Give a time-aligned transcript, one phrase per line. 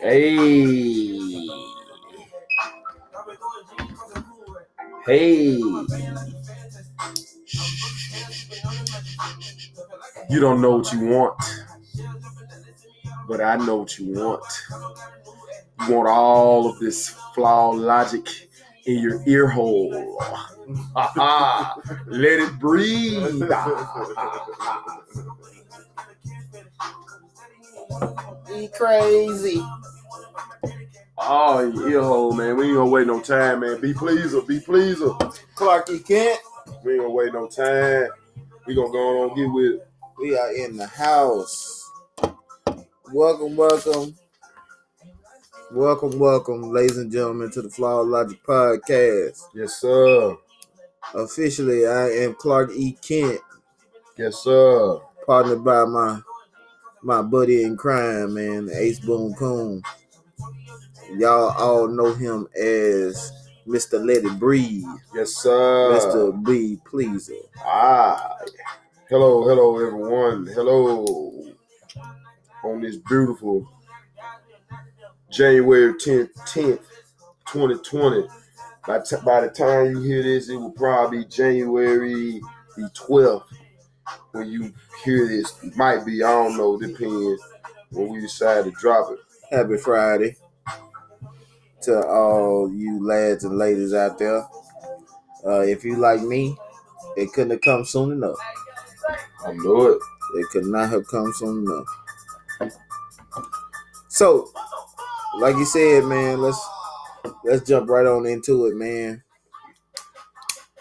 [0.00, 1.18] Hey.
[5.06, 5.56] Hey.
[10.30, 11.38] You don't know what you want,
[13.28, 14.44] but I know what you want.
[15.88, 18.26] You want all of this flawed logic
[18.86, 20.18] in your ear hole.
[22.06, 23.42] Let it breathe.
[28.52, 29.64] Be crazy.
[31.18, 32.56] Oh, your ear hole, man.
[32.56, 33.80] We ain't gonna wait no time, man.
[33.80, 35.10] Be pleaser, be pleaser.
[35.54, 36.00] Clark E.
[36.00, 36.40] Kent,
[36.84, 38.08] We ain't gonna wait no time.
[38.66, 39.86] We gonna go on and get with it.
[40.18, 41.90] we are in the house.
[43.12, 44.14] Welcome, welcome.
[45.72, 49.44] Welcome, welcome, ladies and gentlemen, to the Flawed Logic Podcast.
[49.54, 50.36] Yes, sir.
[51.14, 52.92] Officially, I am Clark E.
[53.00, 53.40] Kent,
[54.18, 55.00] Yes, sir.
[55.26, 56.20] partnered by my
[57.02, 59.82] my buddy in crime, man, Ace Boom Coon.
[61.16, 63.32] Y'all all know him as
[63.66, 64.04] Mr.
[64.04, 65.90] Let It Breathe, Yes, sir.
[65.92, 66.44] Mr.
[66.44, 67.34] B Pleaser.
[67.64, 68.36] Ah.
[69.08, 70.46] Hello, hello, everyone.
[70.46, 71.44] Hello.
[72.64, 73.68] On this beautiful
[75.30, 76.80] January 10th, 10th
[77.46, 78.26] 2020.
[78.86, 82.40] By, t- by the time you hear this, it will probably be January
[82.76, 83.42] the 12th
[84.32, 84.72] when you
[85.04, 85.62] hear this.
[85.62, 87.42] It might be, I don't know, depends
[87.90, 89.18] when we decide to drop it.
[89.50, 90.36] Happy Friday
[91.82, 94.46] to all you lads and ladies out there.
[95.44, 96.56] Uh, if you like me,
[97.16, 98.38] it couldn't have come soon enough.
[99.44, 99.98] I know it.
[100.36, 102.72] It could not have come soon enough.
[104.08, 104.52] So,
[105.38, 106.64] like you said, man, let's
[107.44, 109.22] let's jump right on into it, man.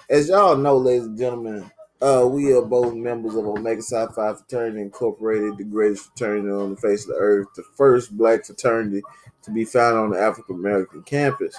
[0.10, 4.34] As y'all know, ladies and gentlemen, uh, we are both members of Omega Psi Phi
[4.34, 9.02] Fraternity Incorporated, the greatest fraternity on the face of the earth, the first black fraternity
[9.44, 11.56] to be found on the African American campus.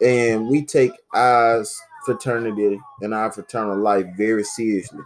[0.00, 1.64] And we take our
[2.04, 5.00] fraternity and our fraternal life very seriously.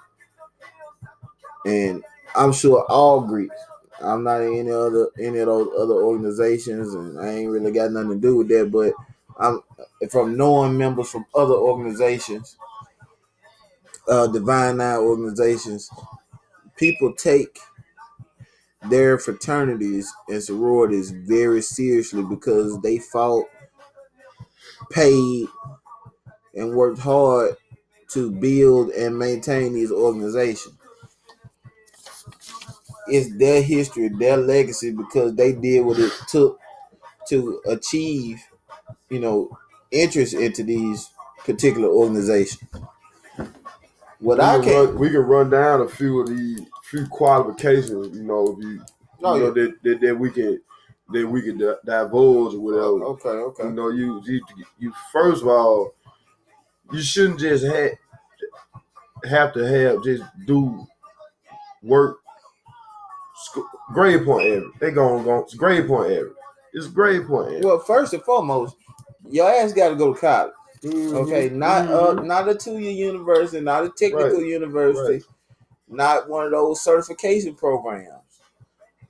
[1.66, 2.03] And
[2.34, 3.54] I'm sure all Greeks.
[4.00, 7.91] I'm not in any other any of those other organizations, and I ain't really got
[7.91, 8.71] nothing to do with that.
[8.71, 8.92] But
[9.38, 9.62] I'm
[10.10, 12.56] from knowing members from other organizations,
[14.09, 15.91] uh, Divine Nine organizations.
[16.77, 17.59] People take
[18.89, 23.47] their fraternities and sororities very seriously because they fought,
[24.91, 25.49] paid,
[26.55, 27.56] and worked hard
[28.11, 30.77] to build and maintain these organizations
[33.09, 36.59] it's their history, their legacy, because they did what it took
[37.28, 38.43] to achieve,
[39.11, 39.59] you know,
[39.91, 41.11] interest into these
[41.45, 42.71] particular organizations.
[44.21, 48.16] What we I can, run, we can run down a few of the few qualifications,
[48.16, 48.82] you know, if you,
[49.21, 50.60] no, you oh, know that, that that we can
[51.12, 52.82] that we can divulge or whatever.
[52.82, 54.41] Oh, okay, okay, You know, you, you
[54.78, 55.94] you first of all,
[56.93, 57.91] you shouldn't just have
[59.25, 60.87] have to have just do
[61.83, 62.19] work
[63.93, 64.72] grade point average.
[64.81, 66.33] They going go it's grade point average.
[66.72, 67.65] It's grade point average.
[67.65, 68.77] Well, first and foremost,
[69.28, 70.53] your ass got to go to college.
[70.86, 72.26] Mhm, Okay, not uh, mhm.
[72.26, 75.24] not a two year university, not a technical Right, university,
[75.88, 78.12] not one of those certification programs.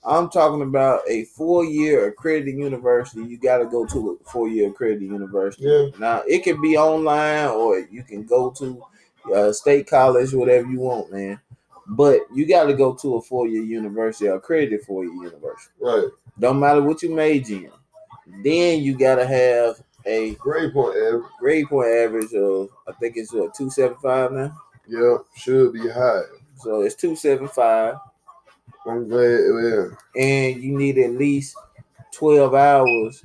[0.05, 3.25] I'm talking about a four year accredited university.
[3.25, 5.65] You got to go to a four year accredited university.
[5.65, 8.85] yeah, Now it can be online or you can go to
[9.35, 11.41] uh, state college, whatever you want, man.
[11.89, 15.73] But you got to go to a four year university, accredited four year university.
[15.81, 16.09] right.
[16.39, 17.73] Don't matter what you major in.
[18.43, 21.25] Then you got to have a Grade point average.
[21.41, 24.57] grade point average of I think it's what two seven five now.
[24.89, 26.23] Yep, should be high.
[26.57, 27.97] So it's two seven five,
[28.87, 29.41] I'm glad.
[29.41, 29.87] Yeah,
[30.23, 31.57] and you need at least
[32.13, 33.25] twelve hours,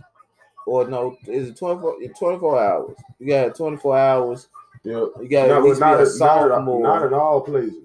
[0.66, 2.98] or no, is it 24, 24 hours?
[3.19, 4.48] You got twenty four hours.
[4.84, 5.06] yeah.
[5.22, 6.81] You got Not, at least not, be a not, sophomore.
[6.84, 7.75] not at all places.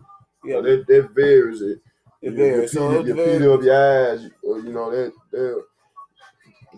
[0.44, 1.60] yeah, that, that varies.
[1.60, 1.80] It,
[2.22, 2.72] it your- varies.
[2.74, 3.38] Your, So feet, it your varies.
[3.40, 4.30] feet up your eyes.
[4.42, 5.12] or, uh, You know that.
[5.32, 5.64] that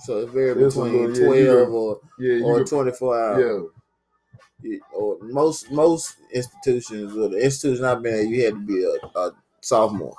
[0.01, 3.45] So it varies This between one, yeah, twelve or yeah, or twenty four hours.
[3.45, 4.73] yeah.
[4.75, 8.83] It- or most most institutions or the institution I've been at, you had to be
[8.85, 10.17] a, a sophomore.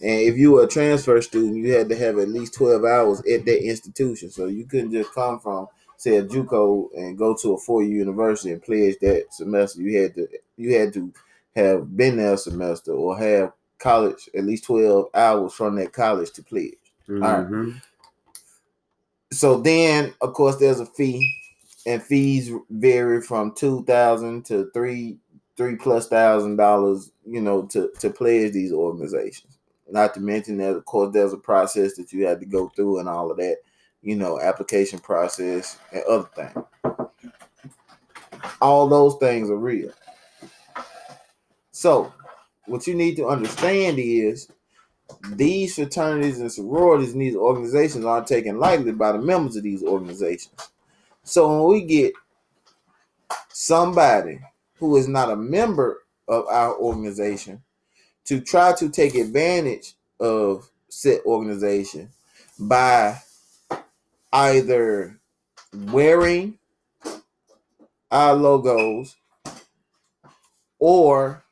[0.00, 3.20] And if you were a transfer student, you had to have at least twelve hours
[3.20, 4.30] at that institution.
[4.30, 7.98] So you couldn't just come from say a JUCO and go to a four year
[7.98, 9.80] university and pledge that semester.
[9.80, 11.12] You had to you had to
[11.56, 16.30] have been there a semester or have college at least twelve hours from that college
[16.32, 16.74] to pledge.
[17.08, 17.46] right.
[19.34, 21.28] So then, of course, there's a fee,
[21.86, 25.18] and fees vary from two thousand to three
[25.56, 27.10] three plus thousand dollars.
[27.26, 29.58] You know, to to pledge these organizations.
[29.90, 33.00] Not to mention that, of course, there's a process that you had to go through
[33.00, 33.58] and all of that,
[34.02, 36.64] you know, application process and other things.
[38.62, 39.92] All those things are real.
[41.70, 42.12] So,
[42.66, 44.48] what you need to understand is
[45.30, 49.82] these fraternities and sororities and these organizations aren't taken lightly by the members of these
[49.82, 50.70] organizations.
[51.22, 52.12] So when we get
[53.48, 54.40] somebody
[54.78, 57.62] who is not a member of our organization
[58.24, 62.08] to try to take advantage of said organization
[62.58, 63.18] by
[64.32, 65.18] either
[65.72, 66.58] wearing
[68.10, 69.16] our logos
[70.78, 71.43] or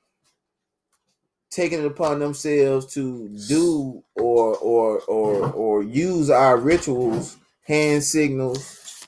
[1.53, 9.07] taking it upon themselves to do or or or or use our rituals, hand signals,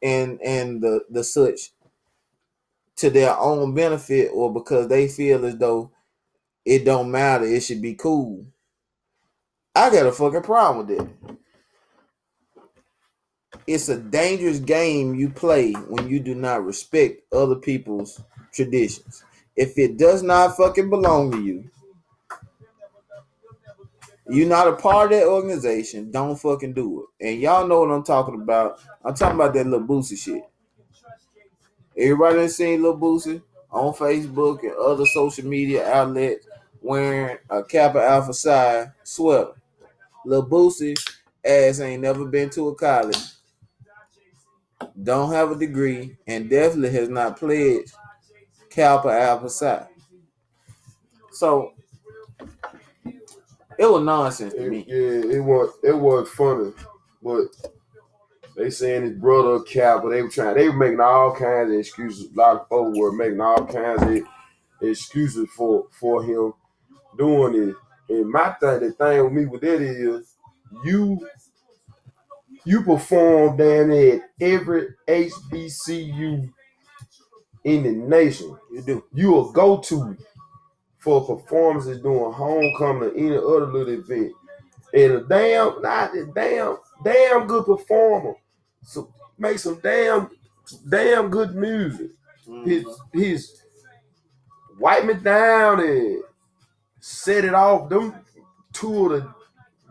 [0.00, 1.72] and and the the such
[2.96, 5.90] to their own benefit or because they feel as though
[6.64, 8.46] it don't matter, it should be cool.
[9.74, 11.36] I got a fucking problem with that.
[13.66, 18.20] It's a dangerous game you play when you do not respect other people's
[18.52, 19.24] traditions.
[19.56, 21.70] If it does not fucking belong to you,
[24.28, 27.26] you're not a part of that organization, don't fucking do it.
[27.26, 28.80] And y'all know what I'm talking about.
[29.04, 30.42] I'm talking about that little Boosie shit.
[31.96, 36.46] Everybody done seen Lil Boosie on Facebook and other social media outlets
[36.80, 39.52] wearing a Kappa Alpha Psi sweater.
[40.24, 40.96] Lil Boosie
[41.44, 43.18] ass ain't never been to a college,
[45.02, 47.92] don't have a degree, and definitely has not pledged
[48.74, 49.86] Kappa Alpha Psi.
[51.32, 51.72] So
[53.78, 54.84] it was nonsense to It- me.
[54.88, 56.72] yeah, it was it was funny,
[57.22, 57.46] but
[58.56, 60.54] they saying his brother cap, but they were trying.
[60.56, 62.32] They were making all kinds of excuses.
[62.32, 64.22] A lot of folks were making all kinds of
[64.82, 66.52] excuses for for him
[67.16, 67.76] doing it.
[68.08, 70.36] And my thing, the thing with me with that is,
[70.84, 71.26] you
[72.64, 76.52] you perform down at every HBCU
[77.64, 78.56] in the nation.
[78.70, 79.04] You do.
[79.12, 80.16] You a go to
[80.98, 84.32] for performances doing homecoming or any other little event.
[84.94, 88.34] And a damn, not a damn, damn good performer.
[88.82, 90.30] So make some damn,
[90.88, 92.10] damn good music.
[92.48, 92.68] Mm-hmm.
[92.70, 93.62] His his
[94.78, 96.22] wipe me down and
[97.00, 97.88] set it off.
[97.88, 98.14] Them
[98.72, 99.34] two of the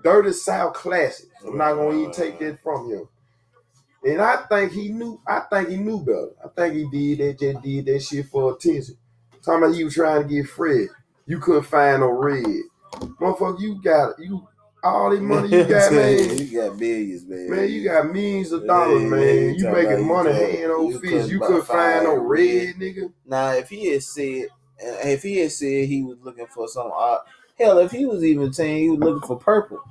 [0.03, 1.29] dirty South classics.
[1.45, 3.07] I'm not gonna even take that from him.
[4.05, 5.19] And I think he knew.
[5.27, 6.29] I think he knew better.
[6.43, 7.39] I think he did that.
[7.39, 8.97] Just did that shit for attention.
[9.41, 10.87] Talking about he was trying to get Fred.
[11.25, 12.43] You couldn't find no red.
[12.93, 14.47] Motherfucker, you got you
[14.83, 16.37] all the money you got, man.
[16.37, 17.49] you got billions, man.
[17.49, 19.55] Man, you got millions of dollars, Yeah, man.
[19.55, 21.11] You making money couldn't- hand over you fist.
[21.11, 23.11] couldn't You couldn't find no red, nigga.
[23.25, 24.47] Now, if he had said,
[24.79, 27.21] if he had said he was looking for some odd,
[27.57, 29.81] hell, if he was even saying he was looking for purple,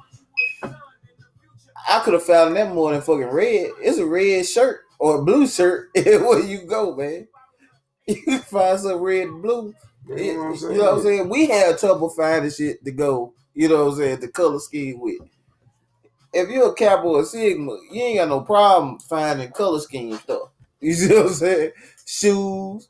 [1.88, 3.70] I could have found that more than fucking red.
[3.80, 5.90] It's a red shirt or a blue shirt.
[5.94, 7.28] Where you go, man?
[8.06, 9.74] You find some red blue.
[10.08, 10.78] You You know what I'm know saying?
[10.78, 11.28] what I'm saying?
[11.28, 13.34] We had trouble finding shit to go.
[13.54, 14.20] You know what I'm saying?
[14.20, 15.20] The color scheme with.
[16.32, 20.48] If you're a Kappa or Sigma, you ain't got no problem finding color scheme stuff.
[20.80, 21.70] You see what I'm saying?
[22.06, 22.88] Shoes,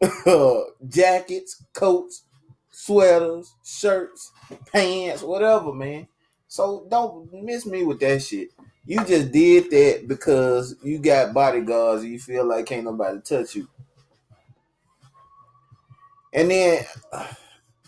[0.88, 2.24] jackets, coats,
[2.70, 4.32] sweaters, shirts,
[4.72, 6.08] pants, whatever, man.
[6.56, 8.48] So don't miss me with that shit.
[8.86, 13.56] You just did that because you got bodyguards and you feel like can't nobody touch
[13.56, 13.68] you.
[16.32, 17.26] And then I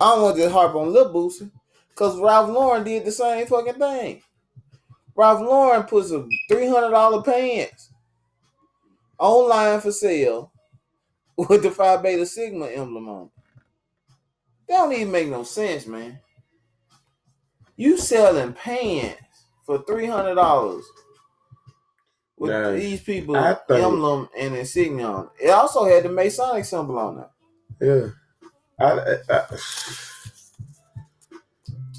[0.00, 1.50] don't want to just harp on Lil Boosie
[1.88, 4.22] because Ralph Lauren did the same fucking thing.
[5.16, 7.90] Ralph Lauren puts a three hundred dollar pants
[9.18, 10.52] online for sale
[11.36, 13.24] with the Phi Beta Sigma emblem on.
[13.24, 13.30] it.
[14.68, 16.20] That don't even make no sense, man.
[17.78, 19.22] You selling pants
[19.64, 20.84] for three hundred dollars
[22.36, 25.30] with Now, these people emblem and insignia on.
[25.40, 25.48] it.
[25.50, 27.26] Also had the Masonic symbol on it.
[27.80, 28.08] Yeah.
[28.80, 28.90] I,
[29.30, 29.56] I,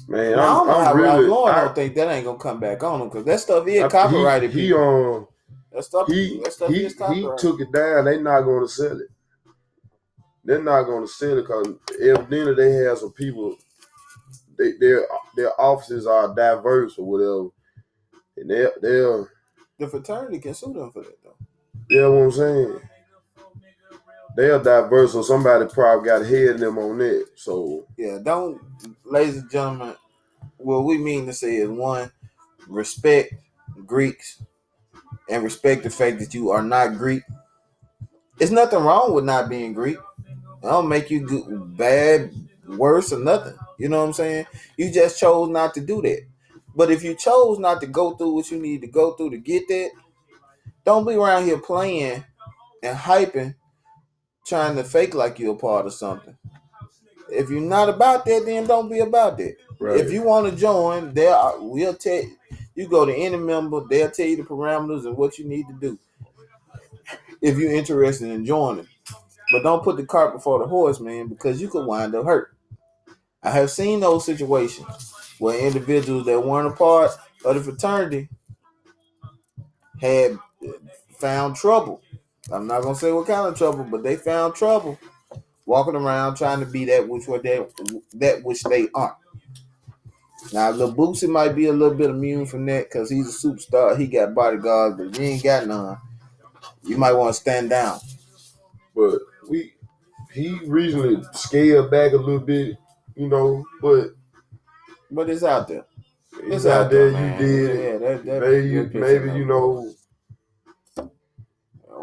[0.08, 1.28] man, Now, I don't I'm, know I'm how Ralph really.
[1.28, 3.82] Lauren I- don't think that ain't gonna come back on him because that stuff is
[3.82, 4.50] I- copyrighted.
[4.52, 5.26] He, he um
[5.72, 8.04] that stuff, he that stuff he, is he took it down.
[8.04, 9.08] They not going to sell it.
[10.44, 11.68] They're not going to sell it because
[11.98, 13.56] if evidently they have some people.
[14.60, 17.48] They, their their offices are diverse or whatever,
[18.36, 19.32] and they they're
[19.78, 21.36] the fraternity can sue them for that though.
[21.88, 22.80] you know what I'm saying.
[24.36, 27.26] They are diverse, so somebody probably got ahead of them on that.
[27.36, 28.60] So Yeah, don't,
[29.04, 29.94] ladies and gentlemen.
[30.58, 32.12] What we mean to say is one,
[32.68, 33.32] respect
[33.86, 34.42] Greeks
[35.30, 37.22] and respect the fact that you are not Greek.
[38.38, 39.96] It's nothing wrong with not being Greek.
[40.26, 42.34] It don't make you good, bad,
[42.66, 43.56] worse, or nothing.
[43.80, 44.46] You know what I'm saying?
[44.76, 46.26] You just chose not to do that.
[46.76, 49.38] But if you chose not to go through what you need to go through to
[49.38, 49.90] get that,
[50.84, 52.22] don't be around here playing
[52.82, 53.54] and hyping,
[54.46, 56.36] trying to fake like you're a part of something.
[57.30, 59.56] If you're not about that, then don't be about that.
[59.80, 59.98] Right.
[59.98, 62.22] If you want to join, there we'll tell
[62.74, 65.74] you go to any member, they'll tell you the parameters and what you need to
[65.74, 65.98] do.
[67.40, 68.88] If you're interested in joining.
[69.52, 72.54] But don't put the cart before the horse, man, because you could wind up hurt.
[73.42, 77.12] I have seen those situations where individuals that weren't a part
[77.44, 78.28] of the fraternity
[80.00, 80.38] had
[81.18, 82.02] found trouble.
[82.52, 84.98] I'm not gonna say what kind of trouble, but they found trouble
[85.66, 87.64] walking around trying to be that which what they
[88.14, 89.16] that which they aren't.
[90.52, 93.98] Now, Lil Boosie might be a little bit immune from that because he's a superstar.
[93.98, 95.98] He got bodyguards, but you ain't got none,
[96.84, 98.00] you might want to stand down.
[98.94, 99.74] but we
[100.34, 102.76] he recently scaled back a little bit,
[103.16, 104.10] you know, but
[105.10, 105.86] But it's out there.
[106.32, 107.10] it's out there.
[107.10, 107.84] You did it.
[107.84, 109.92] Yeah, that, that, Maybe you, maybe you know,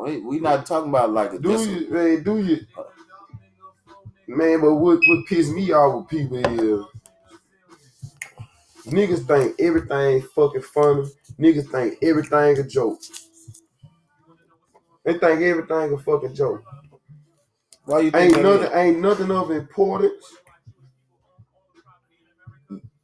[0.04, 2.60] We, we not talking about like a do dis- you, man, do you,
[4.28, 4.62] man?
[4.62, 6.86] But what what pissed me off with people is
[8.86, 11.10] niggas think everything fucking funny.
[11.40, 13.00] Niggas think everything a joke.
[15.04, 16.64] They think everything a fucking joke.
[17.86, 20.24] Why you think Ain't nothing, ain't nothing of importance.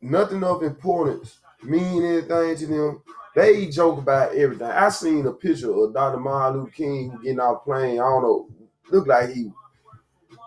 [0.03, 3.01] Nothing of importance mean anything to them.
[3.35, 4.67] They joke about everything.
[4.67, 6.19] I seen a picture of Dr.
[6.19, 7.99] Martin Luther King getting off plane.
[7.99, 8.49] I don't know,
[8.91, 9.49] look like he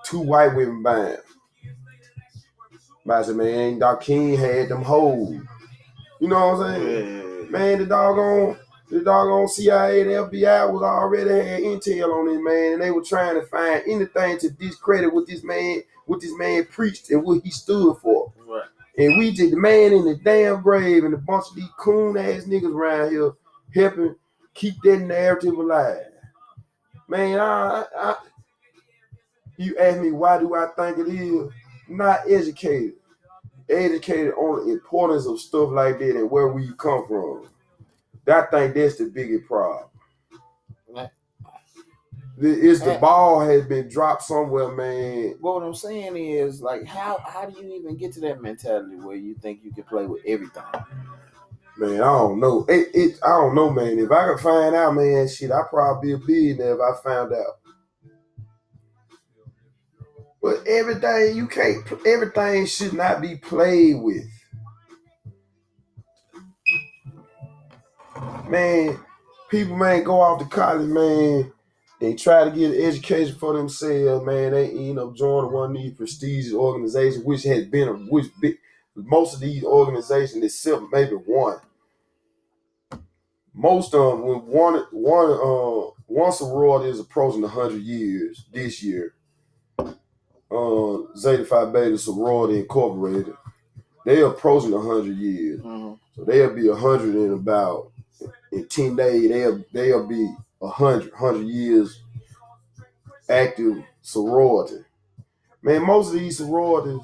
[0.04, 1.16] two white women buying.
[3.06, 4.04] But I said, man, Dr.
[4.04, 5.40] King had them hoes.
[6.20, 7.16] You know what I'm saying?
[7.16, 7.50] Yeah.
[7.50, 8.58] Man, the doggone,
[8.90, 13.02] the doggone CIA, and FBI was already had intel on this man, and they were
[13.02, 17.42] trying to find anything to discredit what this man, what this man preached and what
[17.42, 18.25] he stood for.
[18.98, 22.16] And we just the man in the damn grave and a bunch of these coon
[22.16, 23.32] ass niggas around here
[23.74, 24.14] helping
[24.54, 26.06] keep that narrative alive.
[27.08, 28.16] Man, I, I
[29.58, 31.50] you ask me why do I think it is?
[31.88, 32.94] Not educated.
[33.68, 37.48] Educated on the importance of stuff like that and where we come from.
[38.28, 39.88] I think that's the biggest problem.
[42.38, 45.36] Is the ball has been dropped somewhere, man.
[45.40, 48.96] But what I'm saying is, like, how how do you even get to that mentality
[48.96, 50.62] where you think you can play with everything?
[51.78, 52.66] Man, I don't know.
[52.68, 53.98] It, it I don't know, man.
[53.98, 57.32] If I could find out, man, shit, I'd probably be a billionaire if I found
[57.32, 57.58] out.
[60.42, 64.28] But everything you can't everything should not be played with.
[68.48, 68.98] Man,
[69.50, 71.52] people man go off to college, man.
[72.00, 74.52] They try to get an education for themselves, man.
[74.52, 78.58] They end up joining one of these prestigious organizations, which has been a which big
[78.94, 81.58] most of these organizations, except maybe one.
[83.54, 88.82] Most of them, when one one uh once one sorority is approaching hundred years this
[88.82, 89.14] year.
[90.48, 93.34] Uh, Zeta Phi Beta Sorority Incorporated,
[94.04, 97.90] they're approaching hundred years, so they'll be hundred in about
[98.52, 99.28] in ten days.
[99.28, 100.32] They'll they'll be
[100.66, 102.02] a hundred hundred years
[103.28, 104.84] active sorority.
[105.62, 107.00] Man, most of these sororities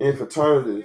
[0.00, 0.84] and fraternities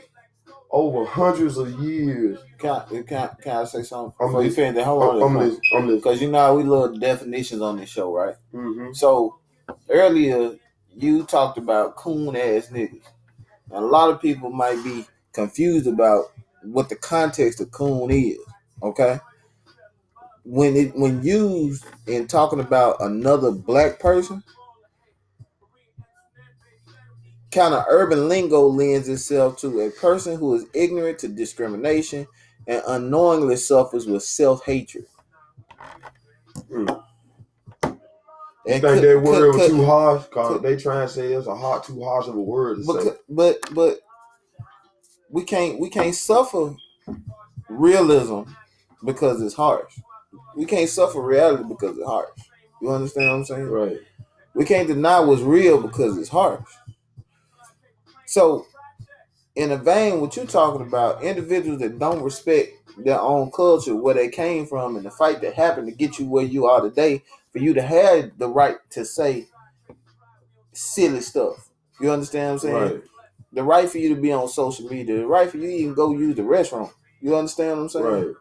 [0.69, 2.39] over hundreds of years.
[2.57, 4.13] Can I, can, I, can I say something?
[4.19, 5.53] I'm Before you finish that, hold on.
[5.73, 5.95] I'm.
[5.95, 8.35] Because you know we love definitions on this show, right?
[8.53, 8.93] Mm-hmm.
[8.93, 9.39] So
[9.89, 10.57] earlier
[10.95, 13.01] you talked about coon ass niggas.
[13.69, 16.25] And a lot of people might be confused about
[16.63, 18.39] what the context of coon is.
[18.81, 19.19] Okay.
[20.49, 24.41] When it when used in talking about another black person,
[27.51, 32.25] kind of urban lingo lends itself to a person who is ignorant to discrimination
[32.65, 35.05] and unknowingly suffers with self-hatred.
[36.71, 37.03] Mm.
[37.83, 37.99] You
[38.65, 40.25] think could- that word could- was too harsh?
[40.27, 43.17] Cause could- they try and say it's a hard, too harsh of a word say.
[43.27, 43.99] But but
[45.29, 46.73] we can't we can't suffer
[47.67, 48.43] realism
[49.03, 49.99] because it's harsh.
[50.55, 52.29] We can't suffer reality because it's harsh.
[52.81, 53.69] You understand what I'm saying?
[53.69, 53.97] Right.
[54.53, 56.63] We can't deny what's real because it's harsh.
[58.25, 58.65] So,
[59.55, 64.15] in a vein, what you're talking about, individuals that don't respect their own culture, where
[64.15, 67.23] they came from, and the fight that happened to get you where you are today,
[67.51, 69.47] for you to have the right to say
[70.73, 71.69] silly stuff.
[71.99, 72.93] You understand what I'm saying?
[72.93, 73.03] Right.
[73.53, 75.93] the right for you to be on social media, the right for you to even
[75.93, 76.91] go use the restroom.
[77.21, 78.05] You understand what I'm saying?
[78.05, 78.35] Right.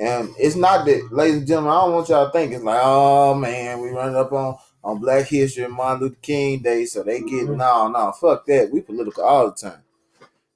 [0.00, 2.80] And it's not that, ladies and gentlemen, I don't want y'all to think it's like,
[2.82, 7.02] oh man, we running up on on Black History and Martin Luther King Day, so
[7.02, 7.56] they get Mhm.
[7.58, 8.70] no, no, fuck that.
[8.72, 9.82] We political all the time.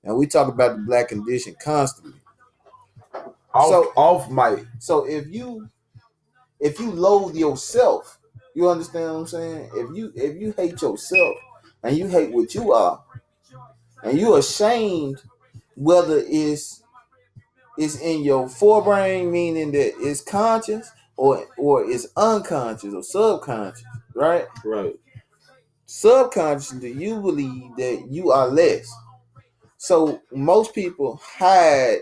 [0.07, 2.15] and we talk about the black condition constantly.
[3.55, 4.67] Off, So- off mic.
[4.79, 5.69] So if you
[6.61, 8.19] if you loathe yourself,
[8.55, 9.71] you understand what I'm saying?
[9.75, 11.37] If you if you hate yourself
[11.83, 13.03] and you hate what you are,
[14.03, 15.23] and you're ashamed
[15.77, 16.83] whether it's
[17.79, 24.47] it's in your forebrain, meaning that it's conscious or or it's unconscious or subconscious, right?
[24.65, 24.95] Right.
[25.87, 28.93] subconsciously you believe that you are less.
[29.79, 31.99] So most people hide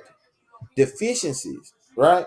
[0.76, 2.26] deficiencies, right?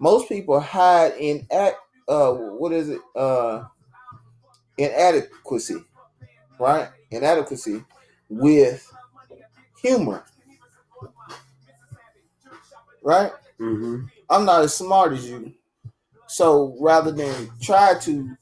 [0.00, 1.76] Most people hide in act
[2.08, 3.00] uh what is it?
[3.16, 3.64] Uh
[4.78, 5.84] inadequacy,
[6.58, 6.88] right?
[7.10, 7.84] Inadequacy
[8.28, 8.90] with
[9.82, 10.24] humor.
[13.02, 13.32] Right?
[13.60, 14.06] Mm-hmm.
[14.30, 15.52] I'm not as smart as you.
[16.26, 18.36] So rather than try to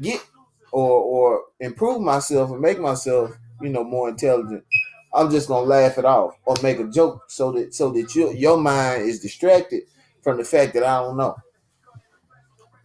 [0.00, 0.24] get
[0.72, 4.64] or or improve myself and make myself, you know, more intelligent,
[5.12, 8.32] I'm just gonna laugh it off or make a joke so that so that your
[8.32, 9.82] your mind is distracted
[10.22, 11.36] from the fact that I don't know.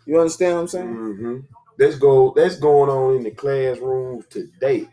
[0.06, 0.96] You understand what I'm saying?
[0.96, 1.38] Mm-hmm.
[1.78, 2.34] That's go.
[2.36, 4.90] That's going on in the classrooms today.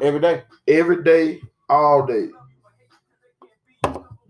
[0.00, 0.44] Every day.
[0.68, 2.28] Every day, all day.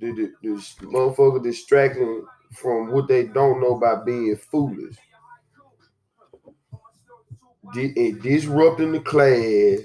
[0.00, 4.96] The, the, the motherfucker distracting from what they don't know by being foolish.
[7.74, 9.80] And disrupting the class,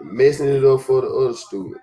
[0.00, 1.80] messing it up for the other students.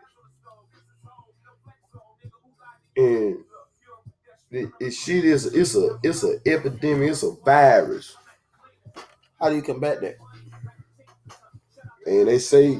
[2.96, 3.38] And
[4.51, 8.15] the, it shit is it's a it's a epidemic, it's a virus.
[9.39, 10.15] How do you combat that?
[12.06, 12.80] And they say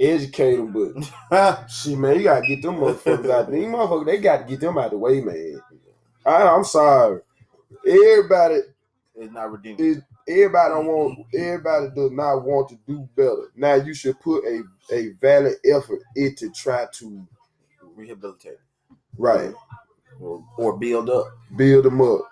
[0.00, 0.72] educate them,
[1.30, 3.50] but she man, you gotta get them motherfuckers out.
[3.50, 5.60] These motherfuckers, they got to get them out the way, man.
[6.24, 7.20] I, I'm sorry.
[7.86, 8.60] Everybody
[9.16, 9.84] it's not redeeming.
[9.84, 11.18] is everybody don't want.
[11.34, 13.50] Everybody does not want to do better.
[13.56, 17.26] Now you should put a a valid effort into try to
[17.96, 18.58] Rehabilitate
[19.18, 19.52] right
[20.20, 21.26] or, or build up.
[21.56, 22.22] build them up.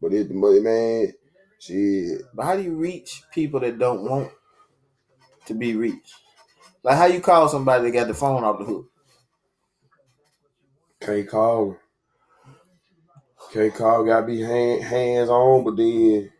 [0.00, 1.12] But it, man,
[1.60, 2.22] shit.
[2.34, 4.30] But how do you reach people that don't want
[5.46, 6.14] to be reached?
[6.84, 8.90] Like how you call somebody that got the phone off the hook?
[11.00, 11.78] Can't call.
[13.52, 14.04] Can't call.
[14.04, 15.64] Gotta be hand, hands on.
[15.64, 16.30] But then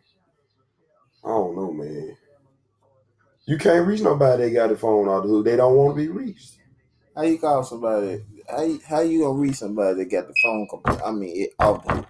[1.23, 2.15] I don't know, man.
[3.47, 5.45] You can't reach nobody that got the phone off the hook.
[5.45, 6.57] They don't want to be reached.
[7.15, 8.23] How you call somebody?
[8.47, 10.67] How you, how you gonna reach somebody that got the phone?
[10.69, 12.07] Comp- I mean, it off the hook?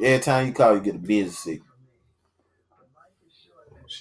[0.00, 1.71] Every time you call, you get a busy signal.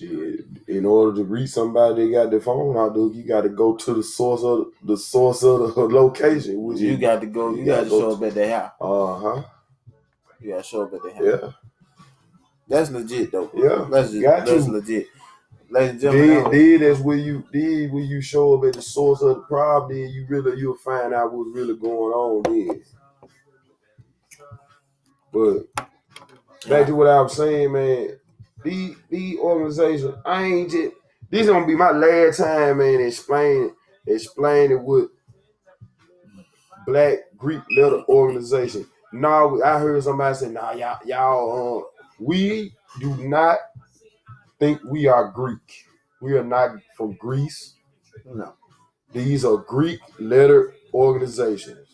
[0.01, 0.45] Shit.
[0.67, 3.75] In order to reach somebody that got the phone the hook, you got to go
[3.75, 7.51] to the source of the source of the location, which You is got to go.
[7.51, 8.71] You You got gotta go show up at their house.
[8.81, 9.43] uh huh.
[10.39, 11.23] You got to show up at their house.
[11.43, 11.51] Yeah.
[12.67, 13.51] That's legit though.
[13.53, 13.87] Yeah.
[13.91, 14.71] That's just, Got that's to.
[14.71, 15.07] legit.
[15.69, 18.81] Ladies and Then, gentlemen, then that's where you then when you show up at the
[18.81, 22.83] source of the problem, then you really you'll find out what's really going on then.
[25.31, 25.67] But
[26.69, 28.19] back to what I was saying, man.
[28.63, 30.93] The the organization, I ain't just
[31.29, 35.09] this gonna be my last time, man, explaining explaining what
[36.85, 38.85] Black Greek letter organization.
[39.13, 43.57] No, I heard somebody say, nah, y'all, y'all, uh, we do not
[44.59, 45.85] think we are Greek.
[46.21, 47.75] We are not from Greece.
[48.25, 48.53] no,
[49.11, 51.87] These are Greek letter organizations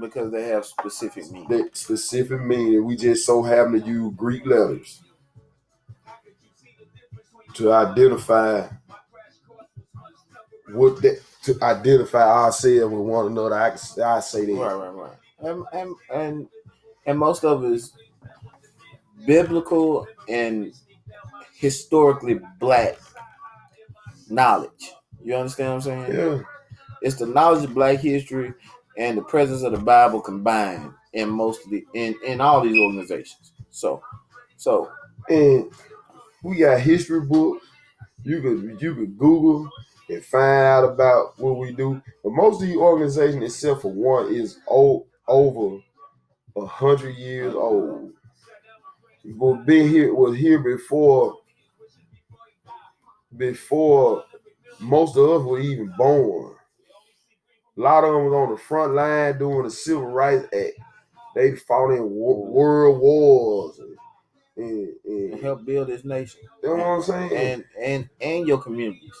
[0.00, 1.48] because they have specific meaning.
[1.48, 2.84] that specific meaning.
[2.84, 5.02] We just so happen to use Greek letters
[7.54, 8.68] to identify
[10.72, 13.54] what that to identify ourselves with one another.
[13.54, 14.52] I, I say that.
[14.52, 15.16] Right, right, right.
[15.40, 16.48] And and and
[17.06, 17.92] and most of it is
[19.26, 20.72] biblical and
[21.54, 22.98] historically black
[24.28, 24.92] knowledge.
[25.22, 26.14] You understand what I'm saying?
[26.14, 26.42] Yeah.
[27.02, 28.52] It's the knowledge of black history
[28.96, 32.78] and the presence of the Bible combined in most of the in, in all these
[32.78, 33.52] organizations.
[33.70, 34.02] So
[34.56, 34.90] so
[35.28, 35.70] And
[36.42, 37.66] we got history books.
[38.22, 39.68] You could you could Google
[40.08, 42.02] and find out about what we do.
[42.22, 45.78] But most of the organization, except for one, is old over
[46.56, 48.12] a hundred years old.
[49.24, 51.38] But been here was here before
[53.36, 54.24] before
[54.80, 56.54] most of us were even born.
[57.76, 60.72] A lot of them was on the front line doing the Civil Rights Act.
[61.34, 63.96] They fought in world wars and,
[64.60, 66.40] and, help build this nation.
[66.62, 67.32] you know what I'm saying?
[67.36, 69.14] and and and your communities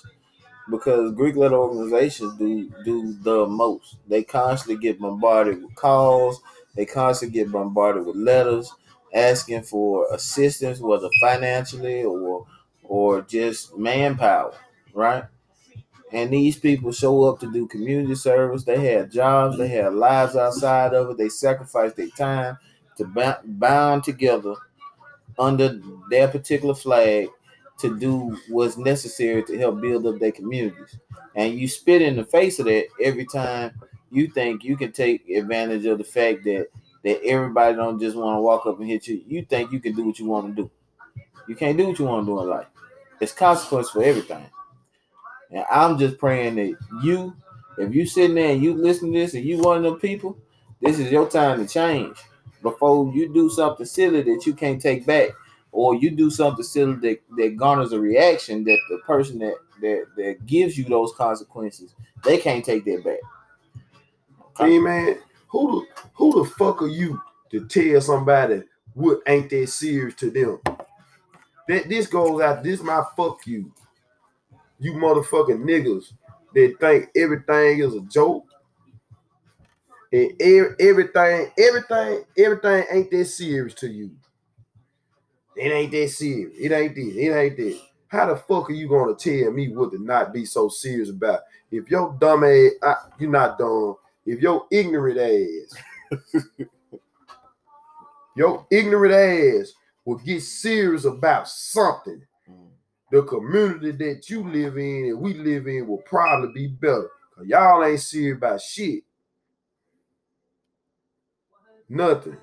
[0.70, 3.96] because Greek letter organizations do do the most.
[4.08, 6.40] They constantly get bombarded with calls.
[6.76, 8.72] They constantly get bombarded with letters
[9.12, 12.46] asking for assistance, whether financially or
[12.84, 14.54] or just manpower,
[14.94, 15.24] right?
[16.12, 18.64] And these people show up to do community service.
[18.64, 21.18] They have jobs, they have lives outside of it.
[21.18, 22.58] They sacrifice their time
[22.96, 24.54] to bound together
[25.40, 27.28] under their particular flag
[27.78, 30.98] to do what's necessary to help build up their communities.
[31.34, 33.72] And you spit in the face of that every time
[34.10, 36.68] you think you can take advantage of the fact that
[37.02, 39.22] that everybody don't just want to walk up and hit you.
[39.26, 40.70] You think you can do what you want to do.
[41.48, 42.66] You can't do what you want to do in life.
[43.20, 44.44] It's consequence for everything.
[45.50, 47.34] And I'm just praying that you,
[47.78, 50.36] if you sitting there and you listen to this and you one of them people,
[50.82, 52.18] this is your time to change
[52.62, 55.30] before you do something silly that you can't take back,
[55.72, 60.06] or you do something silly that, that garners a reaction that the person that, that
[60.16, 61.94] that gives you those consequences,
[62.24, 63.20] they can't take that back.
[64.58, 65.18] Hey man,
[65.48, 67.20] who the who the fuck are you
[67.50, 68.62] to tell somebody
[68.94, 70.60] what ain't that serious to them?
[71.68, 73.72] That this goes out, this my fuck you.
[74.80, 76.12] You motherfucking niggas
[76.54, 78.44] that think everything is a joke
[80.12, 80.32] and
[80.80, 84.10] everything, everything, everything ain't that serious to you.
[85.56, 86.52] It ain't that serious.
[86.58, 87.14] It ain't this.
[87.14, 87.80] It ain't that.
[88.08, 91.40] How the fuck are you gonna tell me what to not be so serious about?
[91.70, 93.96] If your dumb ass, I, you're not dumb.
[94.26, 96.20] If your ignorant ass,
[98.36, 99.72] your ignorant ass
[100.04, 102.68] will get serious about something, mm.
[103.12, 107.10] the community that you live in and we live in will probably be better.
[107.36, 109.04] Cause y'all ain't serious about shit.
[111.90, 112.38] Nothing.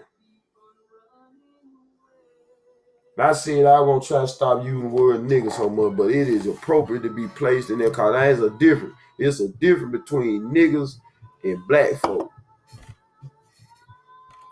[3.18, 6.28] I said I won't try to stop using the word nigga so much, but it
[6.28, 8.96] is appropriate to be placed in there because there's a difference.
[9.18, 10.98] It's a difference between niggas
[11.44, 12.32] and black folk.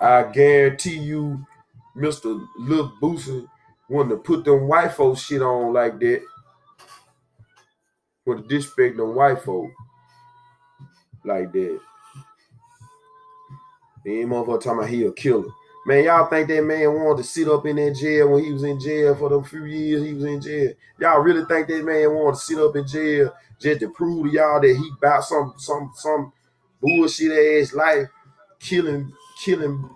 [0.02, 1.46] I guarantee you,
[1.96, 2.44] Mr.
[2.58, 3.48] Lil Boosie
[3.90, 6.24] wanted to put them white folks shit on like that.
[8.28, 9.72] To disrespect them white folk
[11.24, 11.80] like that.
[14.06, 15.50] Then motherfucker talking about he a killer.
[15.88, 18.64] Man, y'all think that man wanted to sit up in that jail when he was
[18.64, 20.74] in jail for the few years he was in jail?
[21.00, 24.32] Y'all really think that man wanted to sit up in jail just to prove to
[24.32, 26.32] y'all that he about some some some
[26.82, 28.08] bullshit ass life,
[28.60, 29.12] killing
[29.44, 29.90] killing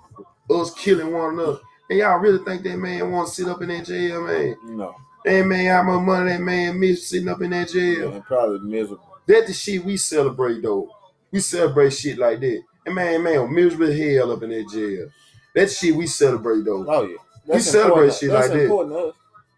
[0.49, 1.59] us, killing one another?
[1.89, 4.55] And y'all really think that man want to sit up in that jail, man?
[4.63, 4.95] No.
[5.25, 8.11] That man, how much money that man miss sitting up in that jail?
[8.11, 9.17] Man, probably miserable.
[9.27, 10.89] That the shit we celebrate though.
[11.31, 12.61] We celebrate shit like that.
[12.93, 15.10] Man, man, miserable hell up in that jail.
[15.56, 16.86] That shit we celebrate though.
[16.88, 17.17] Oh yeah.
[17.47, 19.13] That's we celebrate shit That's like important that.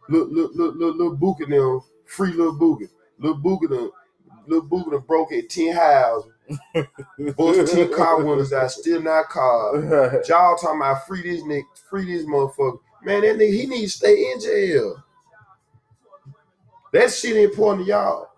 [0.10, 2.90] Look, look, look, look, little Bookie now, free little Bookie.
[3.20, 3.92] Little Bookie done,
[4.48, 6.32] little Bookie done broke at 10 houses.
[7.38, 10.28] Bust 10 car windows that still not cars.
[10.28, 12.80] Y'all talking about free this nigga, free this motherfucker.
[13.04, 15.04] Man, that nigga, he needs to stay in jail.
[16.92, 18.30] That shit important to y'all.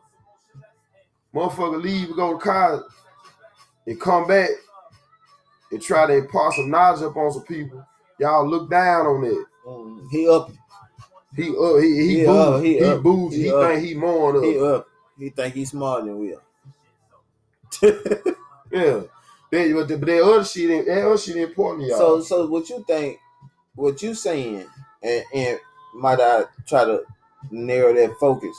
[1.34, 2.84] Motherfucker leave go to college
[3.88, 4.50] and come back
[5.74, 7.86] and try to impart some knowledge up on some people,
[8.20, 9.46] y'all look down on it.
[9.68, 10.52] Um, he up.
[11.36, 11.82] He up.
[11.82, 12.64] He he, he booed.
[12.64, 13.04] He, he up.
[13.04, 13.34] booed.
[13.34, 14.44] He, he think he more up.
[14.44, 14.88] He up.
[15.18, 16.42] He think he smarter than we are.
[18.72, 19.02] yeah.
[19.50, 22.22] Then, but, the, but that other shit, that other shit important, to y'all.
[22.22, 23.20] So, so what you think?
[23.76, 24.66] What you saying?
[25.02, 25.60] And, and
[25.96, 27.04] might I try to
[27.52, 28.56] narrow that focus?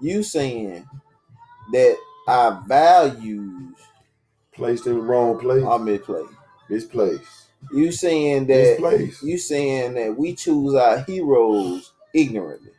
[0.00, 0.88] You saying
[1.72, 1.96] that
[2.28, 3.74] our values
[4.52, 5.62] placed in the wrong place?
[5.62, 6.35] are misplaced.
[6.68, 7.46] Misplaced.
[7.72, 12.72] You saying that you saying that we choose our heroes ignorantly.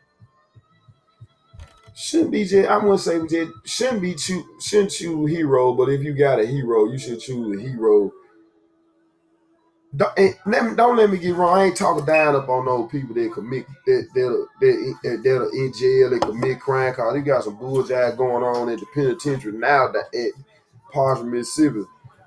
[1.94, 6.02] Shouldn't be just I'm gonna say just shouldn't be choose shouldn't choose hero, but if
[6.02, 8.12] you got a hero, you should choose a hero.
[9.96, 11.58] Don't, let me, don't let me get wrong.
[11.58, 15.50] I ain't talking down up on those people that commit that that that, that are
[15.50, 16.94] in jail that commit crime.
[16.94, 20.32] Cause they got some bullshit going on at the penitentiary now that at
[20.94, 21.84] Parchman Mississippi,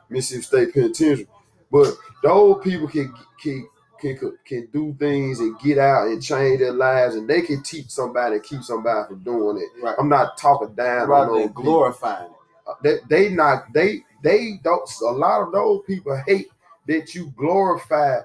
[0.10, 1.28] Mississippi State Penitentiary.
[1.72, 3.68] But those people can can
[4.00, 7.88] can can do things and get out and change their lives, and they can teach
[7.90, 9.84] somebody and keep somebody from doing it.
[9.84, 9.96] Right.
[10.00, 12.30] I'm not talking down Rather on those glorifying
[12.68, 14.90] uh, They, they not they they don't.
[15.02, 16.50] A lot of those people hate
[16.88, 18.20] that you glorify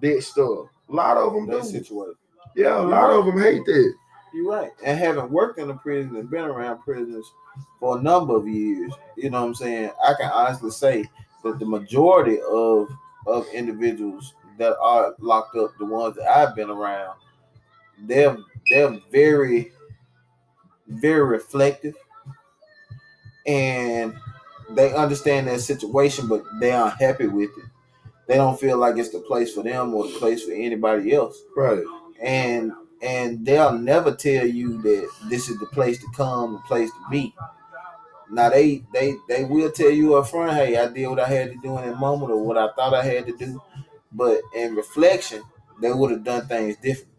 [0.00, 0.68] that stuff.
[0.88, 1.68] A lot of them that do.
[1.68, 2.14] Situation.
[2.54, 3.18] Yeah, a You're lot right.
[3.18, 3.94] of them hate that.
[4.32, 4.70] You're right.
[4.84, 7.30] And having worked in a prison and been around prisons
[7.80, 9.90] for a number of years, you know what I'm saying?
[10.04, 11.04] I can honestly say
[11.44, 12.88] that the majority of
[13.26, 17.18] of individuals that are locked up, the ones that I've been around,
[18.06, 18.36] they're
[18.70, 19.72] they're very,
[20.88, 21.94] very reflective
[23.46, 24.14] and
[24.70, 27.64] they understand their situation, but they aren't happy with it.
[28.26, 31.42] They don't feel like it's the place for them or the place for anybody else.
[31.56, 31.84] Right.
[32.22, 36.90] And and they'll never tell you that this is the place to come, the place
[36.90, 37.34] to be.
[38.34, 41.52] Now they they they will tell you up front, hey, I did what I had
[41.52, 43.62] to do in that moment or what I thought I had to do,
[44.12, 45.42] but in reflection,
[45.80, 47.12] they would have done things different.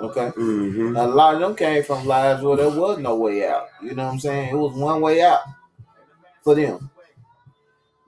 [0.00, 0.30] Okay.
[0.36, 0.96] Mm-hmm.
[0.96, 3.66] A lot of them came from lives where there was no way out.
[3.82, 4.54] You know what I'm saying?
[4.54, 5.40] It was one way out
[6.42, 6.90] for them.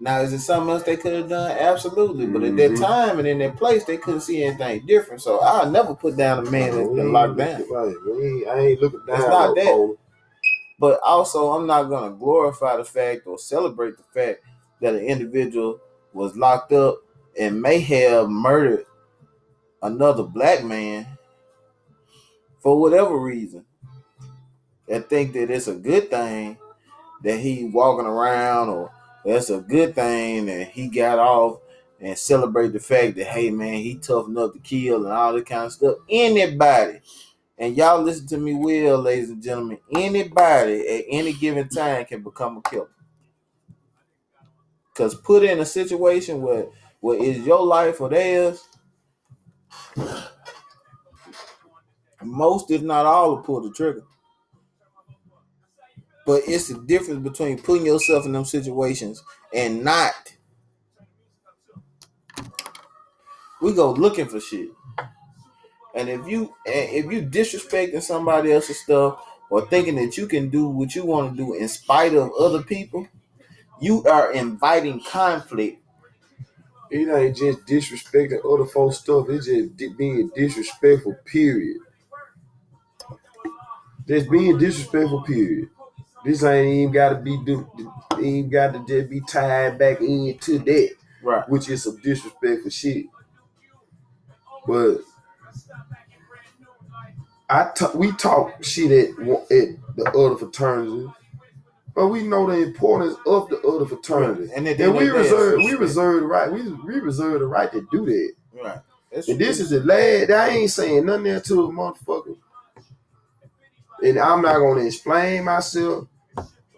[0.00, 1.50] Now, is it something else they could have done?
[1.52, 2.26] Absolutely.
[2.26, 2.80] But at that Mhm.
[2.80, 5.22] time and in that place, they couldn't see anything different.
[5.22, 7.64] So I'll never put down a man that's been locked down.
[7.70, 7.94] Right.
[8.48, 9.16] I ain't looking down.
[9.18, 9.64] It's not no that.
[9.64, 9.98] pole.
[10.78, 14.42] But also, I'm not going to glorify the fact or celebrate the fact
[14.80, 15.80] that an individual
[16.12, 16.98] was locked up
[17.38, 18.87] and may have murdered
[19.82, 21.06] another black man
[22.60, 23.64] for whatever reason.
[24.88, 26.58] And think that it's a good thing
[27.22, 28.92] that he walking around or
[29.24, 31.60] that's a good thing that he got off
[32.00, 35.46] and celebrate the fact that hey man he tough enough to kill and all that
[35.46, 35.96] kind of stuff.
[36.08, 37.00] Anybody
[37.58, 39.78] and y'all listen to me well, ladies and gentlemen.
[39.94, 42.90] Anybody at any given time can become a killer.
[44.94, 46.66] Cause put in a situation where
[47.00, 48.66] where it's your life or theirs,
[52.22, 54.02] most if not all will pull the trigger.
[56.26, 60.14] But it's the difference between putting yourself in them situations and not.
[63.60, 64.70] We go looking for shit.
[65.94, 70.50] And if you and if you disrespecting somebody else's stuff or thinking that you can
[70.50, 73.07] do what you want to do in spite of other people,
[73.80, 75.80] you are inviting conflict.
[76.90, 79.26] It ain't just disrespecting other folks' stuff.
[79.28, 81.16] It's just being disrespectful.
[81.24, 81.78] Period.
[84.07, 85.22] Just being disrespectful.
[85.22, 85.70] Period.
[86.24, 87.68] This ain't even got to be do.
[88.20, 90.90] Ain't got to just be tied back into that,
[91.22, 91.48] Right.
[91.48, 93.07] which is some disrespectful shit.
[94.66, 94.98] But
[97.54, 99.10] I ta- we talk shit at
[99.52, 101.08] at the other fraternity,
[101.94, 104.50] but we know the importance of the other fraternity.
[104.56, 106.52] And, then And we reserve we reserve the right.
[106.52, 108.32] We we reserve the right to do that.
[108.62, 108.78] Right.
[109.12, 110.30] That's And this is the lad.
[110.32, 112.38] I ain't saying nothing there to a motherfucker.
[114.04, 116.06] And I'm not gonna explain myself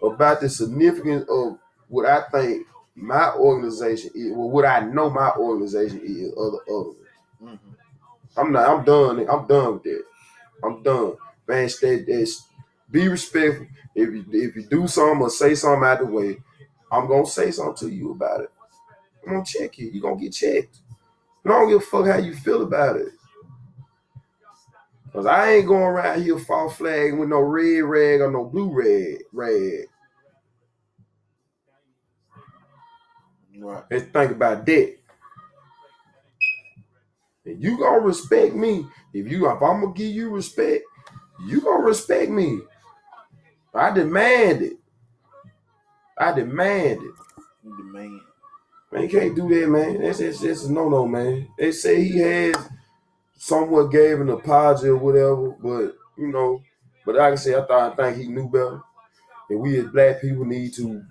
[0.03, 1.59] about the significance of
[1.89, 6.95] what I think my organization is, well, what I know my organization is, other other.
[7.43, 7.59] Mhm.
[8.37, 8.69] I'm not.
[8.69, 9.27] I'm done.
[9.29, 10.03] I'm done with that.
[10.63, 11.15] I'm done.
[11.47, 12.05] Man, stay.
[12.89, 13.67] Be respectful.
[13.95, 16.37] If you if you do something or say something out the way,
[16.91, 18.51] I'm gonna say something to you about it.
[19.25, 19.89] I'm gonna check you.
[19.91, 20.79] You're gonna get checked.
[21.43, 23.09] But I don't give a fuck how you feel about it.
[25.13, 28.69] Cause I ain't going around here false flag with no red rag or no blue
[28.71, 29.87] rag rag.
[33.57, 33.83] Right.
[33.89, 34.97] Let's think about that.
[37.47, 38.85] And you gonna respect me.
[39.13, 40.83] If you if I'm gonna give you respect,
[41.45, 42.59] you gonna respect me.
[43.73, 44.77] I demand it.
[46.17, 47.11] I demand it.
[47.63, 48.21] The man.
[48.91, 50.01] Man, you can't do that, man.
[50.01, 51.47] That's that's, that's a no no, man.
[51.57, 52.55] They say he has
[53.37, 56.61] somewhat gave an apology or whatever, but you know,
[57.05, 58.81] but like I say, I thought I think he knew better.
[59.49, 61.03] And we as black people need to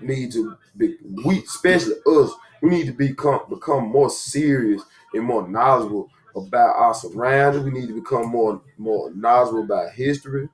[0.00, 4.82] need to be we especially us, we need to become become more serious
[5.14, 7.64] and more knowledgeable about our surroundings.
[7.64, 10.48] We need to become more more knowledgeable about history,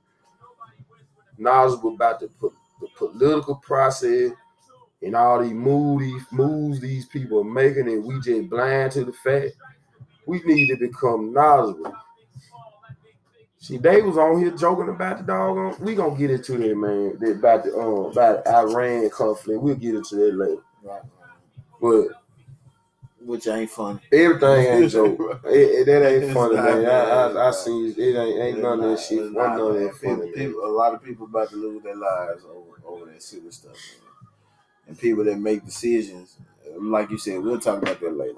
[1.37, 2.29] knowledgeable about the,
[2.81, 4.31] the political process
[5.01, 9.13] and all these moody moves these people are making, and we just blind to the
[9.13, 9.53] fact.
[10.25, 11.93] We need to become knowledgeable.
[13.59, 15.79] See, they was on here joking about the dog.
[15.79, 17.17] We gonna get into that, man.
[17.19, 19.61] That about the um about the Iran conflict.
[19.61, 20.61] We'll get into that later.
[20.83, 21.01] Right.
[21.85, 22.07] But
[23.19, 24.01] Which ain't funny.
[24.11, 25.41] everything ain't joke.
[25.45, 26.85] It, it- that ain't It's funny, not, man.
[26.85, 27.51] I, I, I man.
[27.51, 27.99] seen it.
[27.99, 29.19] Ain't ain't none of that shit.
[29.19, 29.87] It's One not, none of man.
[29.87, 30.31] that funny.
[30.31, 33.73] People, a lot of people about to lose their lives over, over that silly stuff,
[33.73, 34.11] man.
[34.87, 36.37] And people that make decisions,
[36.79, 38.35] like you said, we'll talk about that later.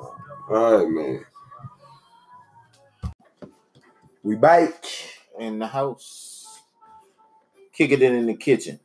[0.49, 1.25] All right, man.
[4.23, 4.85] We bike.
[5.39, 6.61] In the house,
[7.73, 8.79] kick it in the kitchen.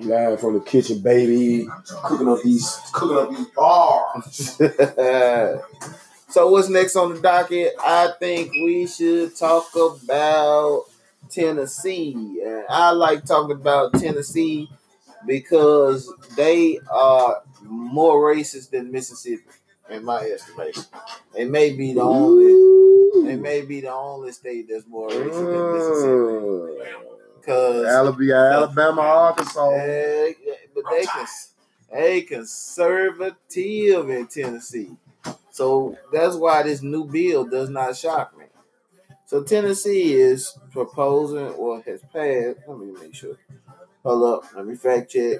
[0.00, 1.68] Live from the kitchen, baby.
[2.04, 4.56] Cooking up these, cooking up these bars.
[6.28, 7.72] so what's next on the docket?
[7.84, 10.84] I think we should talk about
[11.30, 12.40] Tennessee.
[12.44, 14.70] And I like talking about Tennessee
[15.26, 19.42] because they are more racist than Mississippi,
[19.90, 20.84] in my estimation.
[21.34, 22.68] They may be the only
[23.26, 26.08] they may be the only state that's more racist than Mississippi.
[26.08, 27.17] Mm.
[27.48, 29.70] Cause Alabama, Alabama, Arkansas.
[29.70, 30.32] Eh,
[30.74, 31.26] but they can
[31.90, 34.90] they conservative in Tennessee.
[35.50, 38.44] So that's why this new bill does not shock me.
[39.24, 42.58] So Tennessee is proposing or has passed.
[42.68, 43.36] Let me make sure.
[44.02, 44.54] Hold up.
[44.54, 45.38] Let me fact check.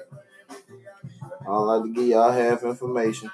[1.41, 3.29] I don't like to give y'all half information.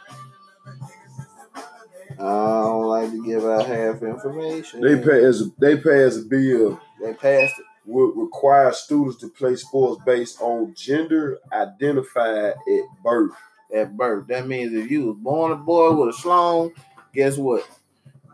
[2.20, 4.82] I don't like to give out half information.
[4.82, 7.66] They pass they pass a bill They passed it.
[7.86, 12.56] Would require students to play sports based on gender identified at
[13.04, 13.34] birth.
[13.74, 14.28] at birth.
[14.28, 16.74] That means if you was born a boy with a schlong,
[17.14, 17.68] guess what?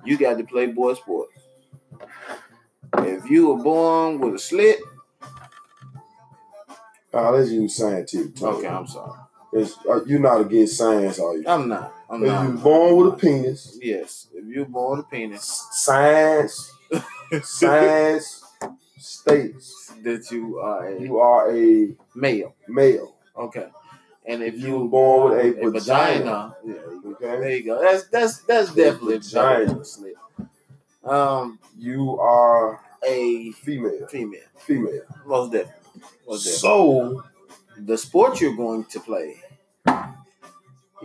[0.05, 1.33] You got to play boy sports.
[2.97, 4.79] If you were born with a slit,
[7.13, 8.57] Oh, let's use scientific terms.
[8.59, 9.19] okay, I'm sorry.
[9.53, 11.43] Uh, you're not against science, are you?
[11.45, 11.93] I'm not.
[12.09, 12.43] I'm If not.
[12.43, 16.71] you're born with a penis, Yes, if you were born with a penis, science,
[17.43, 18.40] science
[19.01, 22.55] states that you are a you are a male.
[22.67, 23.15] male.
[23.35, 23.67] Okay.
[24.25, 26.55] And if You you born with a vagina, vagina.
[26.65, 27.25] yeah, Okay.
[27.41, 27.81] there you go.
[27.81, 29.79] That's that's that's definitely Vagina.
[29.79, 30.15] a slit.
[31.03, 34.07] Um, You are a female.
[34.07, 35.01] female, Female.
[35.25, 36.01] most definitely.
[36.27, 36.59] Most definitely.
[36.59, 37.23] So
[37.77, 39.37] the sport you're going to play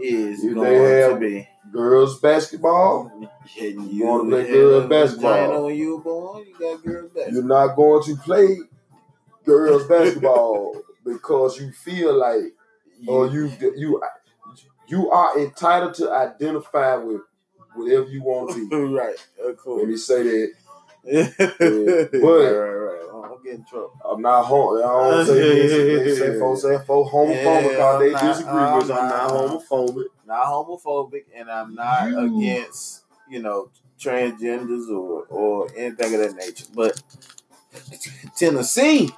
[0.01, 3.11] is If going to be girls basketball,
[3.47, 4.07] hitting You you.
[4.07, 5.65] wanna play girls basketball.
[5.67, 8.59] When you born, you got girls you're not going to play
[9.45, 12.55] girls basketball because you feel like
[13.07, 14.01] or you you
[14.89, 17.21] you are entitled to identify with
[17.75, 18.77] whatever you want to be.
[18.95, 19.17] right.
[19.45, 19.79] Uh, cool.
[19.79, 20.53] Let me say that
[21.07, 22.86] right, but- right, right.
[23.49, 23.93] I'm in trouble.
[24.05, 24.79] I'm not home.
[24.79, 26.19] I don't say this.
[26.19, 28.91] They say folks say folks homophobic they Yeah, I'm disagree not- with.
[28.91, 28.99] us.
[28.99, 29.51] I'm not not.
[29.71, 30.05] homophobic.
[30.27, 36.35] Not homophobic, and I'm not You- against you know transgenders or or anything of that
[36.37, 36.67] nature.
[36.75, 37.01] But
[38.37, 39.11] Tennessee,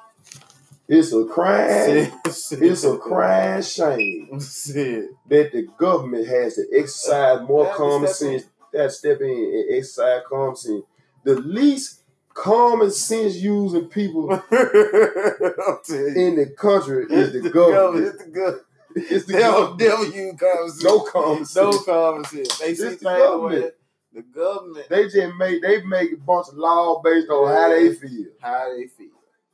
[0.88, 2.12] It's a crime.
[2.26, 8.44] It's a crying shame that the government has to exercise more common sense.
[8.72, 10.84] That step in and exercise common sense.
[11.24, 12.00] The least
[12.42, 16.14] common sense using people I'll tell you.
[16.16, 18.06] in the country is the It's government.
[18.14, 18.60] It's the good.
[18.94, 19.78] It's the Devil, government.
[19.80, 20.84] devil, you common sense.
[20.84, 21.54] No common sense.
[21.56, 22.58] no common sense.
[22.58, 23.74] They It's see the the government.
[24.12, 27.92] the government They just make they make a bunch of law based on how they
[27.94, 28.26] feel.
[28.40, 29.10] how they feel.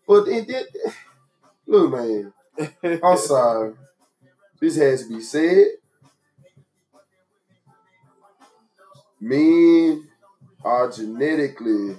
[0.06, 0.66] But it did.
[1.66, 2.32] Look, man.
[3.02, 3.74] I'm sorry.
[4.60, 5.66] This has to be said.
[9.20, 10.08] Men
[10.64, 11.96] are genetically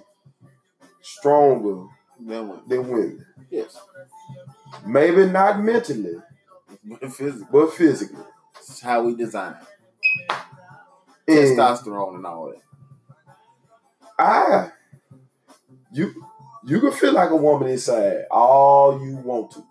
[1.06, 1.88] stronger
[2.20, 2.68] Then what?
[2.68, 3.26] than women.
[3.50, 3.78] Yes.
[4.86, 6.16] Maybe not mentally,
[6.84, 7.48] But physically.
[7.52, 8.24] but physically.
[8.58, 9.56] It's how we design.
[10.28, 10.36] it.
[11.28, 12.62] And Testosterone and all that.
[14.18, 14.70] I,
[15.92, 16.14] you,
[16.66, 19.64] you can feel like a woman inside all you want to.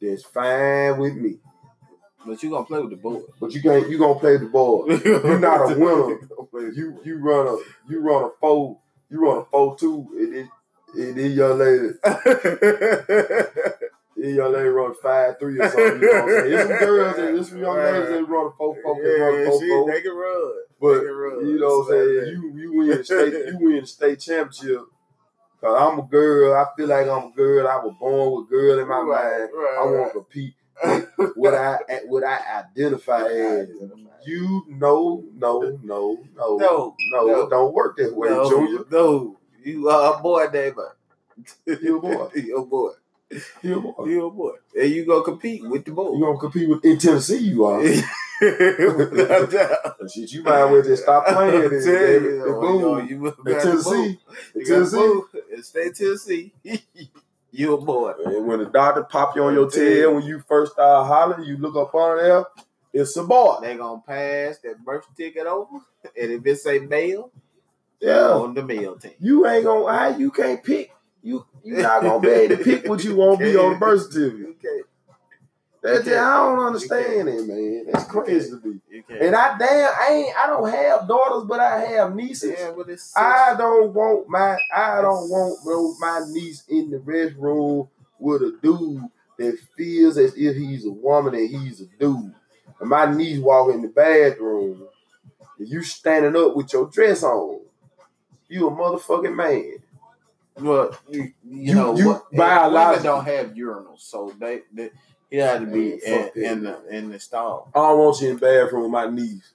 [0.00, 1.38] That's fine with me.
[2.26, 3.20] But you gonna play with the boy.
[3.40, 3.88] But you can't.
[3.90, 4.86] You gonna play the ball.
[5.04, 6.18] You're not a winner.
[6.72, 7.56] You you run a
[7.90, 8.78] you run a four
[9.12, 10.50] you run a four two and then
[10.94, 11.88] and then young lady
[14.16, 16.00] then young lady run five three or something.
[16.00, 16.50] You know what I'm saying?
[16.50, 19.40] There's some girls and there's some young ladies that run a four four can run
[19.40, 19.92] a four four.
[19.92, 20.52] They can run.
[20.80, 21.46] But can run.
[21.48, 22.26] you know what I'm saying?
[22.26, 24.80] You you win state you win state championship.
[25.60, 26.54] Cause I'm a girl.
[26.54, 27.68] I feel like I'm a girl.
[27.68, 29.50] I was born with girl in my Right, mind.
[29.54, 30.06] right, I want right.
[30.08, 30.54] to compete
[31.34, 33.68] what I what I identify as.
[34.24, 38.84] You no no no no No, no, it don't work that way, no, Junior.
[38.90, 40.84] No, you are a boy, David.
[41.66, 42.28] You a boy.
[42.34, 42.90] you a boy.
[43.62, 44.04] You a boy.
[44.06, 44.52] You a boy.
[44.80, 46.12] And you gonna compete with the boy.
[46.16, 47.38] You gonna compete with in Tennessee?
[47.38, 47.82] You are.
[48.42, 49.96] Doubt.
[50.00, 51.64] Oh, shit, you might well just stop playing it.
[51.64, 52.24] I'm telling baby.
[52.26, 52.80] you, And oh, boom.
[52.80, 54.20] yo, you In Tennessee,
[54.54, 55.20] in You Tennessee.
[55.62, 56.52] Stay Tennessee.
[57.52, 58.12] You a boy.
[58.24, 61.56] And when the doctor pop you on your tail when you first start hollering, you
[61.58, 62.44] look up on there.
[62.92, 63.58] It's a boy.
[63.62, 65.78] They gonna pass that birth ticket over,
[66.20, 67.30] and if it say male,
[68.00, 68.32] Yeah.
[68.32, 69.12] on the male team.
[69.20, 69.84] You ain't gonna.
[69.84, 70.90] I, you can't pick.
[71.22, 73.78] You you not gonna be able to pick what you want to be on the
[73.80, 74.56] birth certificate.
[74.58, 74.80] Okay,
[75.82, 77.86] That's You just, I don't understand it, man.
[77.90, 78.80] That's crazy to me.
[79.20, 80.36] And I damn, I ain't.
[80.38, 82.54] I don't have daughters, but I have nieces.
[82.58, 86.98] yeah, but it's I don't want my I don't want no, my niece in the
[86.98, 87.88] restroom
[88.18, 89.02] with a dude
[89.38, 92.32] that feels as if he's a woman and he's a dude.
[92.80, 94.86] And my niece walk in the bathroom
[95.58, 97.60] and you standing up with your dress on.
[98.48, 99.78] You a motherfucking man.
[100.60, 104.90] Well, you, you, You- know, you what, biologically- women don't have urinals, so they, they
[105.32, 106.36] he had to be in, that.
[106.36, 107.70] in the in the stall.
[107.74, 109.52] I don't want you in the bathroom with my niece.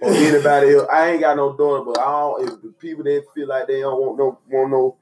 [0.00, 0.88] Or anybody else.
[0.90, 3.80] I ain't got no daughter, but I don't if the people that feel like they
[3.80, 4.96] don't want no want no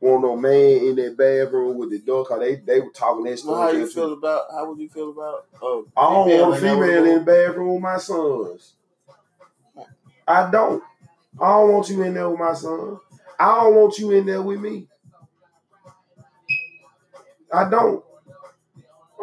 [0.00, 3.38] want no man in their bathroom with the door cause they they were talking that
[3.38, 3.80] So how stuff.
[3.80, 4.44] you feel about?
[4.52, 5.46] How would you feel about?
[5.62, 8.74] Uh, I don't want a female in the bathroom with my sons.
[10.28, 10.82] I don't.
[11.40, 12.98] I don't want you in there with my son.
[13.40, 14.88] I don't want you in there with me.
[17.50, 18.04] I don't.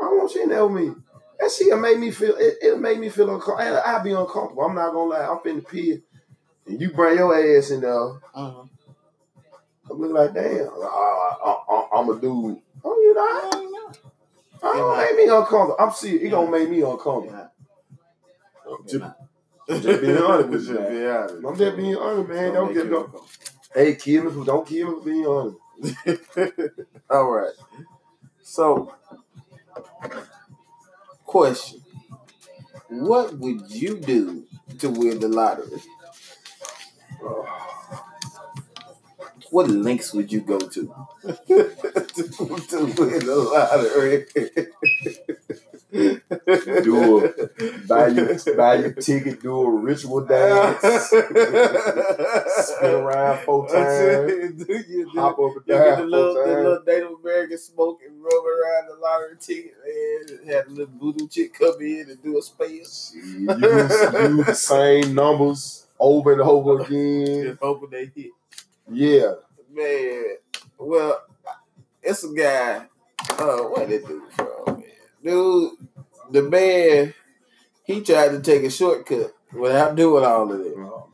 [0.01, 0.95] I don't want you in there with me.
[1.39, 2.35] That shit made me feel.
[2.35, 3.81] It, it made me feel uncomfortable.
[3.85, 4.63] I'll be uncomfortable.
[4.63, 5.27] I'm not gonna lie.
[5.27, 6.01] I'm finna pee,
[6.67, 7.93] and you bring your ass in there.
[7.93, 8.63] Uh-huh.
[9.89, 10.69] I'm looking like, damn.
[10.69, 11.55] I,
[11.93, 12.61] I, am a dude.
[12.83, 13.61] Oh, you know.
[14.63, 15.75] I don't make me uncomfortable.
[15.79, 16.23] I'm serious.
[16.23, 17.51] It gonna make me uncomfortable.
[18.87, 19.03] Just,
[19.83, 21.45] just being honest with you, man.
[21.45, 22.53] I'm just being honest, man.
[22.53, 23.13] Don't get don't.
[23.73, 26.69] Hey, kill me don't kill me for being honest.
[27.09, 27.53] All right.
[28.43, 28.93] So,
[31.25, 31.81] question:
[32.89, 34.45] What would you do
[34.79, 35.81] to win the lottery?
[39.49, 40.87] What links would you go to to,
[42.69, 44.27] to win the lottery?
[46.83, 47.29] do a
[47.87, 50.79] buy your buy your ticket, do a ritual dance,
[51.09, 51.25] spin
[52.93, 55.85] around four times, do you, do, hop up and down.
[55.85, 60.53] Get the little, the little Native American smoke and rub around the lottery ticket, man.
[60.53, 63.11] Have a little voodoo chick come in and do a space.
[63.15, 67.43] use, use the same numbers over and over again.
[67.43, 68.31] Just hoping they hit.
[68.89, 69.33] Yeah.
[69.73, 70.23] Man,
[70.77, 71.23] well,
[72.01, 72.87] it's a guy.
[73.37, 74.83] Uh, what did do from, man?
[75.23, 75.71] Dude,
[76.31, 77.13] the man,
[77.83, 80.75] he tried to take a shortcut without doing all of that.
[80.77, 81.07] Oh,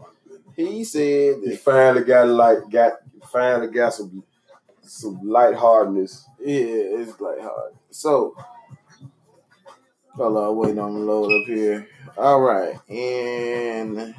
[0.55, 2.93] he said he finally got like got
[3.31, 4.23] finally got some
[4.81, 6.25] some lightheartedness.
[6.39, 7.77] Yeah, it's lighthearted.
[7.91, 8.35] So
[10.15, 11.87] hold on, waiting on the load up here.
[12.17, 14.15] All right, and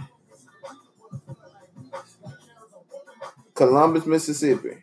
[3.54, 4.76] Columbus, Mississippi.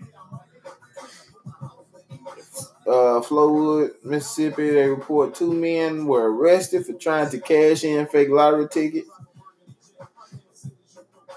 [2.88, 8.30] Uh, Flowood, Mississippi, they report two men were arrested for trying to cash in fake
[8.30, 9.10] lottery tickets.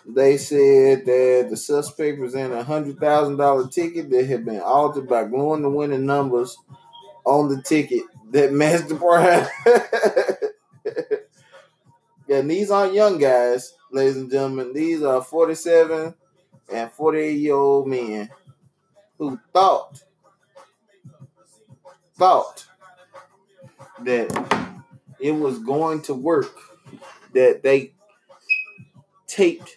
[0.06, 5.08] They said that the suspect presented a hundred thousand dollar ticket that had been altered
[5.08, 6.56] by gluing the winning numbers
[7.24, 9.48] on the ticket that matched the prize.
[12.28, 14.72] yeah, and these aren't young guys, ladies and gentlemen.
[14.74, 16.14] These are 47
[16.72, 18.30] and 48 year old men
[19.18, 20.02] who thought
[22.18, 22.66] thought
[24.00, 24.74] that
[25.20, 26.52] it was going to work
[27.32, 27.92] that they
[29.26, 29.76] taped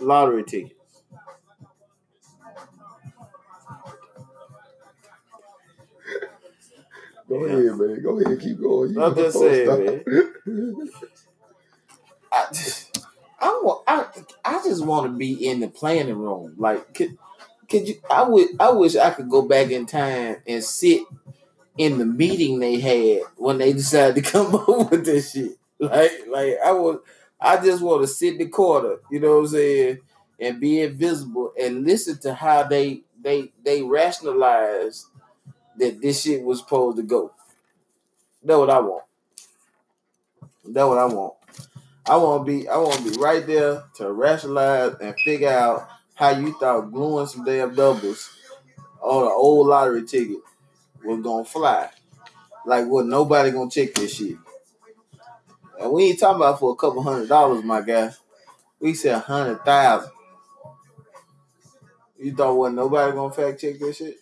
[0.00, 0.74] lottery tickets.
[7.28, 7.52] Go yeah.
[7.52, 8.02] ahead, man.
[8.02, 8.92] Go ahead, keep going.
[8.94, 10.02] You I'm just saying, man.
[12.32, 13.06] I just,
[13.38, 14.06] I want I
[14.44, 16.54] I just want to be in the planning room.
[16.56, 17.18] Like could
[17.68, 21.02] could you I would I wish I could go back in time and sit
[21.76, 25.52] in the meeting they had when they decided to come up with this shit.
[25.78, 27.00] Like like I would
[27.40, 29.98] I just want to sit in the corner, you know what I'm saying,
[30.40, 35.06] and be invisible and listen to how they they they rationalize
[35.78, 37.32] that this shit was supposed to go.
[38.42, 39.04] That's what I want.
[40.64, 41.34] That's what I want.
[42.06, 45.88] I want to be I want to be right there to rationalize and figure out
[46.18, 48.28] how you thought gluing some damn doubles
[49.00, 50.38] on an old lottery ticket
[51.04, 51.88] was gonna fly.
[52.66, 54.36] Like what nobody gonna check this shit.
[55.80, 58.12] And we ain't talking about for a couple hundred dollars, my guy.
[58.80, 60.10] We said a hundred thousand.
[62.18, 64.16] You thought what nobody gonna fact check this shit?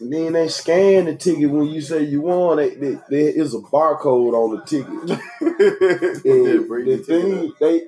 [0.00, 2.56] And then they scan the ticket when you say you won.
[2.56, 5.20] They, they, there is a barcode on the ticket.
[6.24, 7.82] and the thing they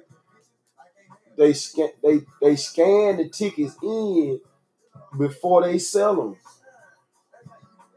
[1.36, 4.40] they scan they they scan the tickets in
[5.16, 6.36] before they sell them.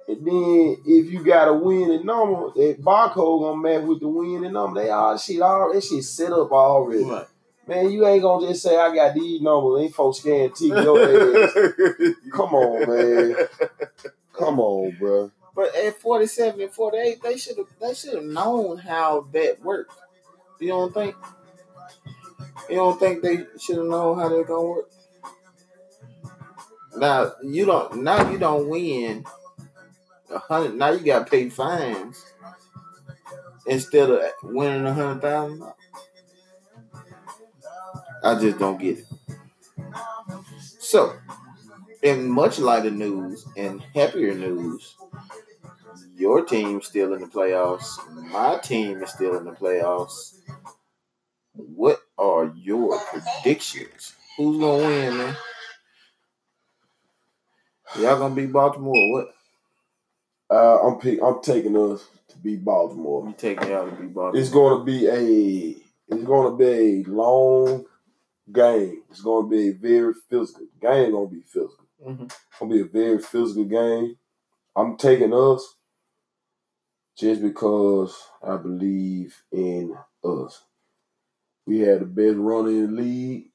[0.07, 4.53] And then if you got a winning number, that barcode gonna match with the winning
[4.53, 4.81] number.
[4.81, 7.03] They all shit all that shit set up already.
[7.03, 7.27] Right.
[7.67, 9.83] Man, you ain't gonna just say I got these numbers.
[9.83, 11.53] Ain't folks scan tickets.
[12.33, 13.35] Come on, man.
[14.33, 15.31] Come on, bro.
[15.55, 19.93] But at 47 and 48, they should have they should have known how that worked.
[20.59, 21.15] You don't think?
[22.69, 24.89] You don't think they should have known how they're gonna work?
[26.95, 29.25] Now you don't now you don't win
[30.29, 32.23] a hundred now you gotta pay fines
[33.65, 35.63] instead of winning a hundred thousand.
[38.23, 39.05] I just don't get it.
[40.79, 41.15] So,
[42.03, 44.95] in much lighter news and happier news,
[46.15, 47.97] your team's still in the playoffs.
[48.31, 50.37] My team is still in the playoffs.
[51.53, 54.13] What are your predictions?
[54.37, 55.35] Who's gonna win, man?
[57.97, 59.11] Y'all gonna beat Baltimore?
[59.11, 59.35] what?
[60.51, 63.27] Uh, I'm pick, I'm taking us to beat Baltimore.
[63.27, 64.41] You taking y'all to beat Baltimore?
[64.41, 67.85] It's gonna be a it's gonna be a long
[68.51, 69.03] game.
[69.09, 71.11] It's gonna be a very physical game.
[71.11, 71.85] Gonna be physical.
[72.05, 72.25] Mm-hmm.
[72.59, 74.17] Gonna be a very physical game.
[74.75, 75.75] I'm taking us
[77.17, 80.63] just because I believe in us.
[81.69, 83.51] We had the best runner in the league.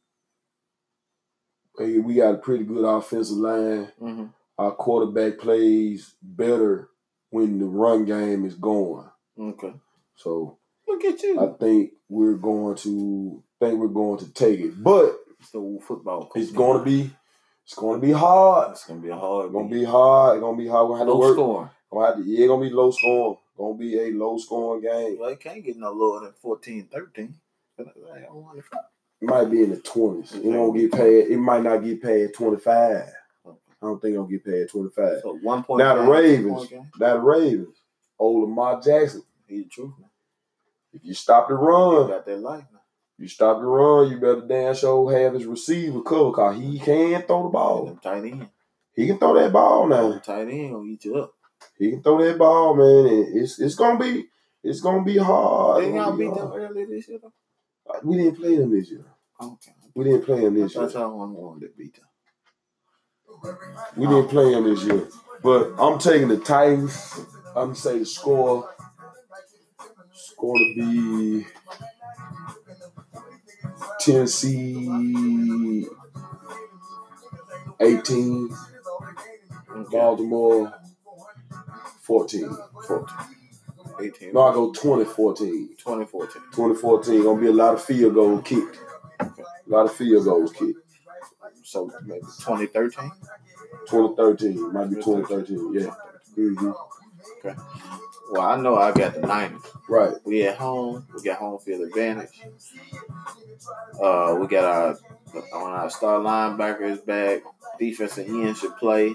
[1.76, 3.90] Hey, We got a pretty good offensive line.
[4.00, 4.26] Mm-hmm.
[4.56, 6.90] Our quarterback plays better
[7.30, 9.08] when the run game is going.
[9.36, 9.72] Okay.
[10.14, 11.40] So Look at you.
[11.40, 14.80] I think we're going to think we're going to take it.
[14.80, 15.16] But
[15.50, 16.30] so football.
[16.36, 17.10] it's going to be
[17.64, 18.70] it's going to be hard.
[18.72, 19.46] It's gonna be hard.
[19.46, 20.36] It's going to be hard.
[20.36, 20.88] It's going to be hard.
[20.88, 21.34] We're going to have to low work.
[21.34, 21.70] score.
[21.92, 23.38] Gonna have to, yeah, it's going to be low scoring.
[23.56, 25.18] Going to be a low scoring game.
[25.18, 26.88] Well, it can't get no lower than 14,
[27.76, 27.92] 13.
[28.02, 28.64] But I don't want it.
[29.20, 30.32] Might be in the twenties.
[30.34, 31.28] It won't get paid.
[31.28, 33.08] It might not get paid twenty five.
[33.46, 33.52] I
[33.86, 35.20] don't think it'll get paid twenty five.
[35.22, 35.78] So one point.
[35.78, 36.70] Now the Ravens.
[36.98, 37.76] Now the Ravens.
[38.18, 39.22] Old Lamar Jackson.
[39.46, 39.92] He the truth.
[39.98, 40.10] Man.
[40.92, 42.64] If you stop the He run, got that life.
[42.70, 42.80] Man.
[43.18, 47.26] you stop the run, you better damn sure have his receiver covered because he can't
[47.26, 47.86] throw the ball.
[47.86, 48.48] them tight end.
[48.94, 50.10] He can throw that ball now.
[50.10, 51.34] Them tight end gonna eat you up.
[51.78, 53.12] He can throw that ball, man.
[53.12, 54.26] And it's it's gonna be
[54.62, 55.82] it's gonna be hard.
[55.82, 57.18] Didn't y'all beat them earlier this year?
[57.22, 57.32] Though?
[57.88, 59.04] Uh, we didn't play them this year.
[59.40, 59.72] Okay.
[59.94, 60.82] We didn't play them this year.
[60.84, 62.04] That's how I wanted to beat them.
[63.96, 65.08] We didn't play them this year.
[65.42, 67.20] But I'm taking the Titans.
[67.48, 68.70] I'm gonna say the score.
[70.14, 71.46] Score to be
[74.00, 75.86] Tennessee
[77.80, 78.50] 18,
[79.70, 79.88] Okay.
[79.90, 80.72] Baltimore
[82.02, 82.56] 14.
[82.86, 83.16] 14.
[84.00, 84.32] 18.
[84.32, 85.68] No, I go 2014.
[85.78, 86.42] 2014.
[86.52, 88.78] 2014 gonna be a lot of field goals kicked.
[89.20, 89.30] A
[89.66, 90.78] lot of field goals kicked.
[91.62, 93.10] So maybe 2013.
[93.88, 95.72] 2013 might be 2013.
[95.74, 95.94] Yeah.
[96.34, 96.70] hmm
[98.30, 99.62] Well, I know I got the Niners.
[99.88, 100.14] Right.
[100.24, 101.06] We at home.
[101.14, 102.40] We got home field advantage.
[104.02, 104.98] Uh, we got our
[105.52, 107.42] on our star linebackers back.
[107.78, 109.14] Defensive end should play.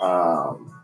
[0.00, 0.82] Um,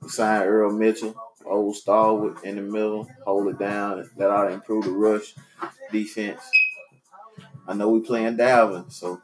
[0.00, 1.14] we signed Earl Mitchell,
[1.46, 4.08] old stalwart in the middle, hold it down.
[4.16, 5.34] That ought to improve the rush
[5.92, 6.42] defense.
[7.66, 9.20] I know we playing Dalvin, so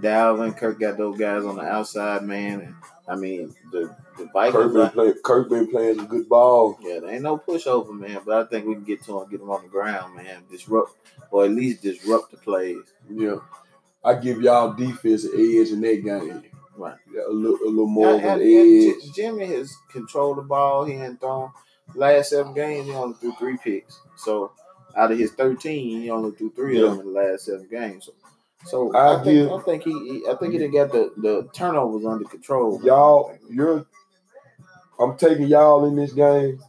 [0.00, 2.60] Dalvin, Kirk got those guys on the outside, man.
[2.60, 2.74] And,
[3.08, 4.74] I mean, the the Kirk Vikings.
[4.74, 6.78] been, play, Kirk been playing some good ball.
[6.82, 8.20] yeah, there ain't no pushover, man.
[8.24, 10.42] But I think we can get to him, get him on the ground, man.
[10.50, 10.96] Disrupt,
[11.30, 12.84] or at least disrupt the plays.
[13.10, 13.36] Yeah.
[14.04, 16.42] I give y'all defense an edge in that game.
[16.80, 16.96] Right.
[17.12, 19.02] Yeah, a little, a little more of an and- and edge.
[19.04, 20.84] J- Jimmy has controlled the ball.
[20.84, 21.50] He ain't thrown
[21.94, 22.86] last seven games.
[22.86, 24.00] He only threw three picks.
[24.16, 24.52] So
[24.96, 26.86] out of his thirteen, he only threw three Yeah.
[26.86, 28.06] of them in the last seven games.
[28.06, 28.12] So,
[28.64, 31.12] so I I, think give- I think he, he I think he done got the,
[31.16, 32.80] the turnovers under control.
[32.82, 33.86] Y'all, you're.
[34.98, 36.60] I'm taking y'all in this game.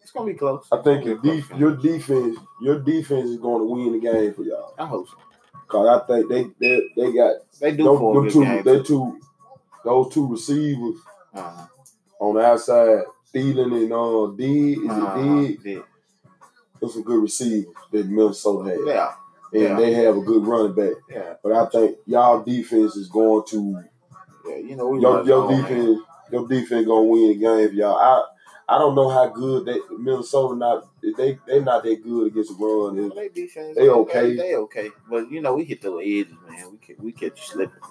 [0.00, 0.66] it's gonna be close.
[0.72, 3.66] I think your, It's gonna be a def- your defense, your defense is going to
[3.66, 4.74] win the game for y'all.
[4.78, 5.16] I hope so.
[5.68, 8.44] Cause I think they they, they got They do those, for a them good two,
[8.44, 8.62] game.
[8.62, 8.84] they too.
[8.84, 9.20] two,
[9.86, 10.96] those two receivers
[11.34, 11.66] Uh-huh.
[12.20, 14.72] on the outside, Thielen and uh, D.
[14.74, 15.20] Is Uh-huh.
[15.20, 15.70] it D?
[15.74, 15.82] Yeah.
[16.80, 19.12] Those some good receivers that Minnesota had, Yeah.
[19.52, 19.76] and yeah.
[19.76, 20.94] they have a good running back.
[21.10, 21.34] Yeah.
[21.42, 23.78] But I think y'all defense is going to
[24.46, 24.56] Yeah.
[24.56, 25.62] You know your your zone, man.
[25.62, 26.00] defense
[26.32, 27.96] your defense gonna win the game for y'all.
[27.96, 28.24] I
[28.68, 32.64] I don't know how good they Minnesota not they they not that good against the
[32.64, 32.96] run.
[32.96, 34.28] Well, They defense, They okay.
[34.30, 36.72] They, they okay, but you know we hit those edges, man.
[36.72, 37.82] We can, we catch you slipping.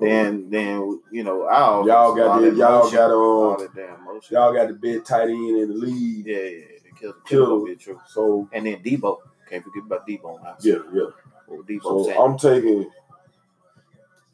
[0.00, 4.04] Then then you know our Y'all got the- y'all motion, got, um, all that damn
[4.04, 4.34] motion.
[4.34, 6.26] Y'all got the big tight end in the lead.
[6.26, 6.90] yeah, yeah, yeah.
[6.98, 7.46] Kill, Kittle.
[7.58, 8.00] kill, be true.
[8.06, 9.18] So And then Deebo,
[9.50, 10.56] can't forget about Deebo now.
[10.60, 11.04] yeah, yeah.
[11.46, 12.18] What Deebo So saying.
[12.20, 12.90] I'm taking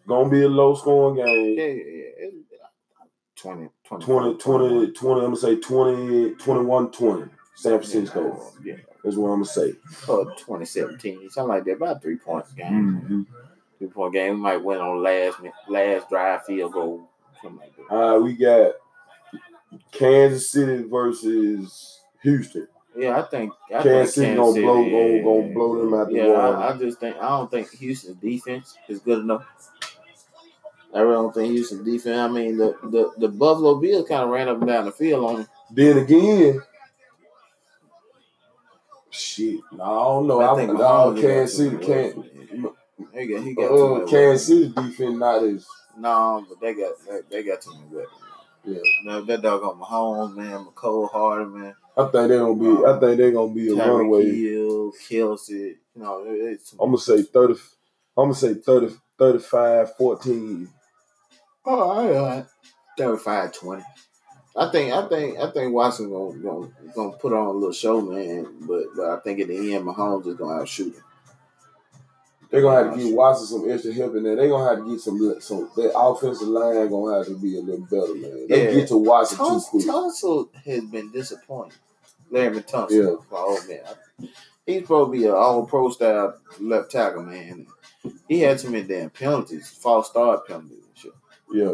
[0.06, 1.58] gonna be a low scoring game.
[1.58, 2.28] yeah, yeah, yeah.
[3.36, 7.22] 20, 20, 20, 20, 20, I'm gonna say 20, 21, 20.
[7.54, 8.52] San Francisco.
[8.64, 9.74] Yeah, That's what I'm gonna say.
[10.08, 11.72] or 2017, something like that.
[11.72, 13.04] About three points game.
[13.06, 13.24] Three
[13.88, 14.34] point game.
[14.34, 17.08] We might win on last last drive field goal.
[17.44, 18.72] Like right, we got
[19.90, 22.68] Kansas City versus Houston.
[22.96, 26.14] Yeah, I think I Kansas think City gonna blow- gonna- gonna blow them out the
[26.14, 26.56] Yeah, water.
[26.58, 29.46] I, I just think I don't think Houston's defense is good enough.
[30.94, 32.18] I really don't think Houston defense.
[32.18, 35.24] I mean, the the, the Buffalo Bills kind of ran up and down the field
[35.24, 35.48] on them.
[35.70, 36.60] Then again,
[39.10, 39.60] shit.
[39.72, 40.40] No, I don't know.
[40.40, 42.72] I, think think Kansas City can't.
[43.14, 44.46] He got he got too Uh, much Kansas.
[44.46, 45.66] City defense not as
[45.98, 48.22] No, but they got they, they got too many weapons.
[48.64, 48.78] yeah.
[49.04, 52.84] No, that dog on Mahomes, man, Mecole Hardman, man, I think they're gonna be.
[52.84, 54.34] I think they're gonna be a Tyreek runaway.
[54.34, 55.76] Hill, Kelsey.
[55.94, 57.54] You know, it- it's I'm gonna say thirty.
[58.16, 60.68] I'm gonna say 30, 35, 14.
[61.64, 62.44] Oh, all right.
[62.98, 63.82] 35 20.
[64.54, 68.02] I think I think I think Watson gonna, gonna gonna put on a little show,
[68.02, 68.46] man.
[68.60, 71.02] But but I think at the end Mahomes is gonna outshoot him.
[72.52, 74.36] They're gonna have to get Watson some extra help in there.
[74.36, 77.60] They're gonna have to get some some their offensive line gonna have to be a
[77.62, 78.46] little better, man.
[78.46, 78.74] They Yeah.
[78.74, 79.84] get to Watson too Tons- quick.
[79.86, 81.72] Tunsil has been disappointing.
[82.30, 83.38] Larry Tunsil, Yeah.
[83.38, 84.30] old man.
[84.66, 87.66] He's probably be an all pro style left tackle, man.
[88.28, 91.12] He had too many damn penalties, false start penalties and shit.
[91.52, 91.72] Yeah.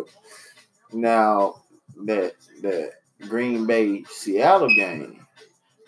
[0.92, 1.62] Now
[2.04, 2.92] that that
[3.28, 5.26] Green Bay Seattle game,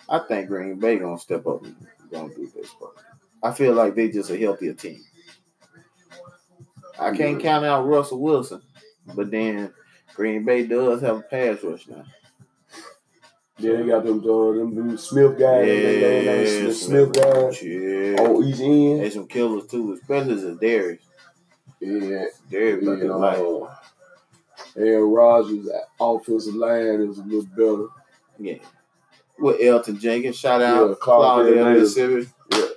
[0.09, 1.77] I think Green Bay gonna step up and
[2.11, 2.75] gonna do this.
[2.79, 2.91] Bro.
[3.43, 5.01] I feel like they just a healthier team.
[6.99, 8.61] I can't count out Russell Wilson,
[9.15, 9.73] but then
[10.15, 12.05] Green Bay does have a pass rush now.
[13.59, 15.67] Yeah, they got them uh, them, them Smith guys.
[15.67, 18.17] they, they, they, the Smith guys Yeah.
[18.23, 19.01] on each end.
[19.03, 21.03] They some killers too, especially the Darius.
[21.81, 22.25] Yeah.
[22.51, 23.75] Darius to like, uh,
[24.77, 25.69] Aaron Rodgers'
[25.99, 27.89] offensive line is a little better.
[28.39, 28.63] yeah.
[29.39, 32.29] With Elgton Jenkins, shout out Yeah, Claudia Mississippi,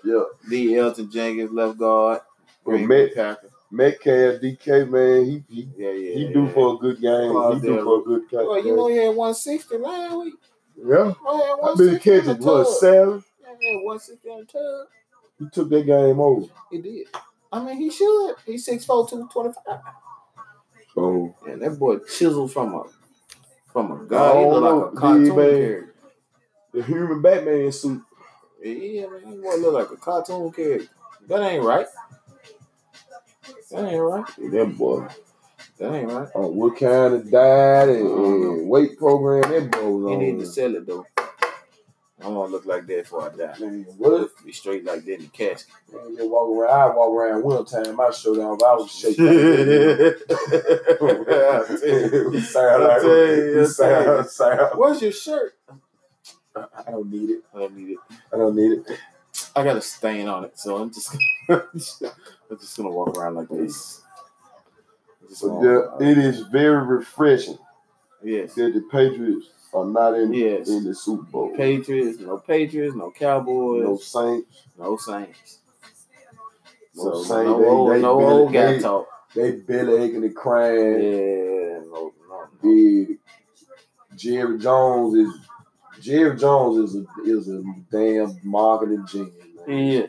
[0.03, 0.23] Yeah, yeah.
[0.49, 2.21] the Elgton Jenkins left guard,
[2.65, 3.39] Well, Green Bay Met,
[3.71, 6.13] Metcalf, DK, man, he he, Yeah, yeah.
[6.15, 6.33] he yeah.
[6.33, 7.31] do for a good game.
[7.31, 7.83] Claude he do Davis.
[7.83, 8.47] for a good game.
[8.47, 10.33] Well, you know he had 160 last week.
[10.77, 11.13] yeah.
[11.25, 12.29] Oh, he had How 160 many catches?
[12.29, 12.73] on the What, tub.
[12.75, 13.23] seven?
[13.41, 14.87] Yeah, he had 160 on the tub.
[15.39, 16.47] He took that game over.
[16.71, 17.07] He did.
[17.51, 18.35] I mean, he should.
[18.45, 19.79] He's 6'4", 225.
[20.95, 21.33] Oh.
[21.47, 22.83] And that boy chiseled from a
[23.71, 24.37] from a god.
[24.37, 25.35] He Oh, look like a no, cartoon man.
[25.35, 25.93] character.
[26.73, 28.01] the human Batman suit.
[28.64, 30.88] Yeah, man, he boy look like a cartoon character.
[31.28, 31.88] That ain't right.
[33.72, 34.26] That ain't right.
[34.51, 35.07] That boy.
[35.80, 36.28] That ain't right.
[36.36, 40.20] Oh, what kind of diet and, and weight program that boy was He on.
[40.20, 41.05] need to sell it though.
[42.20, 43.55] I don't want to look like that before I die.
[43.59, 44.30] Man, what?
[44.45, 45.74] Be straight like that in the casket.
[45.91, 46.91] Man, they walk around.
[46.91, 47.99] I walk around one time.
[47.99, 48.57] I show down.
[48.64, 49.26] I was shaking.
[52.43, 53.66] sound like I tell you, it I tell you.
[53.66, 54.80] sound, sound.
[54.80, 55.53] Where's your shirt?
[56.55, 57.43] I don't need it.
[57.53, 57.97] I don't need it.
[58.33, 58.99] I don't need it.
[59.55, 61.15] I got a stain on it, so I'm just
[61.49, 61.69] I'm
[62.59, 64.01] just gonna walk around like this.
[65.41, 65.65] Gonna-
[65.99, 67.57] yeah, it is very refreshing
[68.23, 68.53] yes.
[68.53, 70.69] that the Patriots are not in Yes.
[70.69, 71.55] in the Super Bowl.
[71.57, 75.59] Patriots, no Patriots, no Cowboys, No Saints, no, Saints.
[76.95, 77.29] No So Saints.
[77.29, 79.07] no They- old, they no barely- old guy they- talk.
[79.35, 81.89] They belly aching and Yeah, crying.
[81.89, 82.47] no, no, no.
[82.61, 83.17] Big
[84.15, 85.33] Jerry Jones is
[86.03, 89.33] Jerry Jones is a is a damn marketing genius.
[89.65, 89.79] Man.
[89.87, 90.05] Yeah,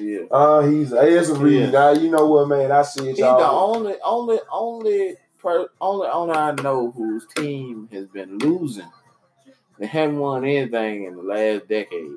[0.00, 0.20] yeah.
[0.30, 1.72] Uh, he's it's a reason.
[1.72, 2.70] Now you know what, man.
[2.70, 3.74] I see it, He's the y'all.
[3.74, 8.86] only, only, only, per, only owner I know whose team has been losing.
[9.78, 12.10] They haven't won anything in the last decade.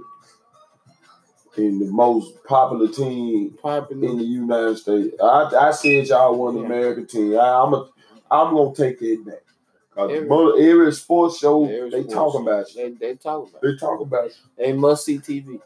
[1.57, 4.07] in the most popular team Popular.
[4.10, 5.16] in the United States.
[5.22, 6.66] I, I said y'all won the Yeah.
[6.68, 7.38] American team.
[7.39, 7.89] I, I'm a,
[8.32, 9.43] I'm gonna take that back.
[10.04, 12.84] Every- every, sports show Every they sports talking show, about you.
[12.84, 13.62] They, they talk about.
[13.62, 14.32] They talk about you.
[14.58, 15.60] They must see TV,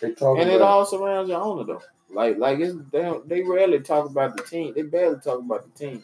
[0.00, 1.82] They talk and it all surrounds your owner though.
[2.10, 4.72] Like, like it's they they rarely talk about the team.
[4.74, 6.02] They barely talk about the team.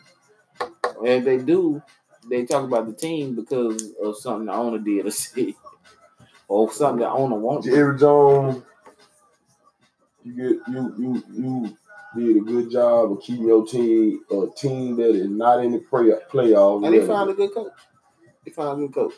[0.98, 1.82] And if they do,
[2.28, 5.56] they talk about the team because of something the owner did or see,
[6.48, 7.66] or something the owner wants.
[7.66, 8.62] Jerry Jones.
[10.24, 11.78] You get you you you
[12.16, 15.78] did a good job of keeping your team a team that is not in the
[15.78, 16.84] play, playoffs.
[16.84, 17.72] And they found a good coach.
[18.44, 19.14] They found a good coach.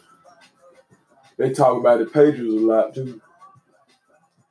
[1.36, 3.20] They talk about the Patriots a lot too.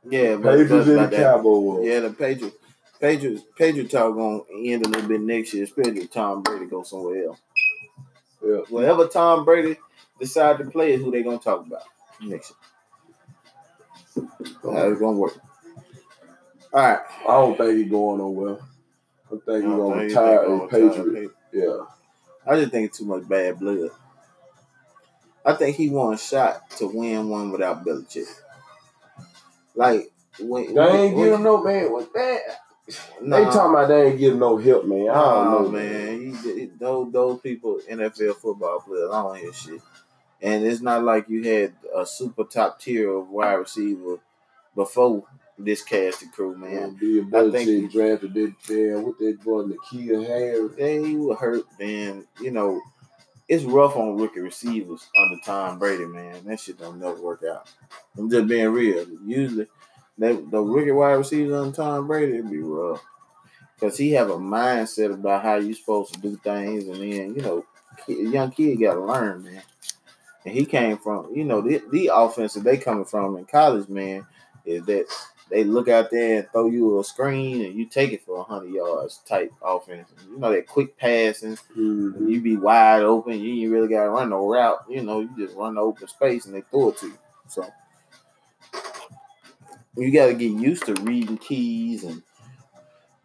[0.09, 1.17] Yeah, Patriots that's and the.
[1.17, 1.87] Cowboys.
[1.87, 2.57] Yeah, the Patriots.
[2.99, 6.89] Patriots, Patriot talk gonna end a little bit next year, especially if Tom Brady goes
[6.89, 7.39] somewhere else.
[8.41, 8.61] Yeah.
[8.69, 9.77] Wherever Tom Brady
[10.19, 11.83] decide to play is who they gonna talk about
[12.21, 12.53] next
[14.15, 14.27] year.
[14.63, 15.37] How it's gonna work.
[16.73, 16.99] All right.
[17.27, 18.57] I don't think he's going nowhere.
[19.27, 21.31] I think he's gonna retire retire Patriot.
[21.51, 21.85] Yeah.
[22.45, 23.91] I just think it's too much bad blood.
[25.45, 28.27] I think he won a shot to win one without Belichick.
[29.75, 32.39] Like when They ain't give him no man with that.
[33.21, 33.37] Nah.
[33.37, 35.09] They talking about they ain't give no help, man.
[35.09, 36.19] I don't Nah, know, man.
[36.19, 39.81] He, he- those those people, NFL football players, I don't hear shit.
[40.41, 44.17] And it's not like you had a super top tier of wide receiver
[44.75, 45.23] before
[45.57, 46.97] this cast of crew, man.
[47.01, 51.07] Man, Bill I think- Belichick drafted that damn what that boy N'Keal Harry.
[51.07, 52.81] He was hurt, then you know,
[53.47, 56.43] it's rough on rookie receivers under Tom Brady, man.
[56.45, 57.69] That shit don't never work out.
[58.17, 59.05] I'm just being real.
[59.25, 59.67] Usually,
[60.17, 63.01] they, the rookie wide receivers under Tom Brady, it'd be rough.
[63.75, 67.41] Because he have a mindset about how you supposed to do things, and then, you
[67.41, 67.65] know,
[68.05, 69.61] kid, young kid got to learn, man.
[70.45, 73.89] And he came from, you know, the, the offense that they coming from in college,
[73.89, 74.25] man,
[74.65, 75.05] is that
[75.53, 78.73] they look out there and throw you a screen and you take it for 100
[78.73, 80.09] yards type offense.
[80.27, 82.27] You know, that quick passing, Mm-hmm.
[82.27, 83.39] you be wide open.
[83.39, 84.83] You ain't really got to run no route.
[84.89, 87.17] You know, you just run the open space and they throw it to you.
[87.47, 87.71] So
[89.95, 92.23] you got to get used to reading keys and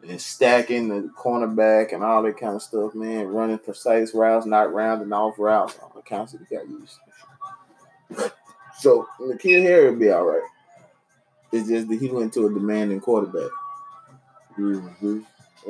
[0.07, 3.27] and stacking the cornerback and all that kind of stuff, man.
[3.27, 6.99] Running precise routes, not rounding off routes, all the kinds of got used.
[8.79, 10.49] So N'Keal Harry will be all right.
[11.53, 13.51] It's just that he went to a demanding quarterback.
[14.59, 15.21] Mm-hmm.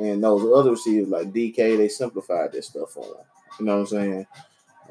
[0.01, 3.25] And those other receivers like DK, they simplified this stuff for him.
[3.59, 4.27] You know what I'm saying?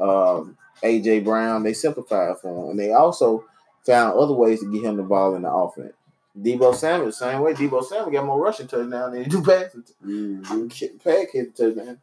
[0.00, 2.70] Um, AJ Brown, they simplified for him.
[2.70, 3.44] And they also
[3.84, 5.94] found other ways to get him the ball in the offense.
[6.38, 7.54] Deebo Samuel, same way.
[7.54, 9.84] Deebo Samuel got more rushing touchdown than he do passing.
[10.04, 10.98] Mm-hmm.
[10.98, 11.98] Pack hit touchdown.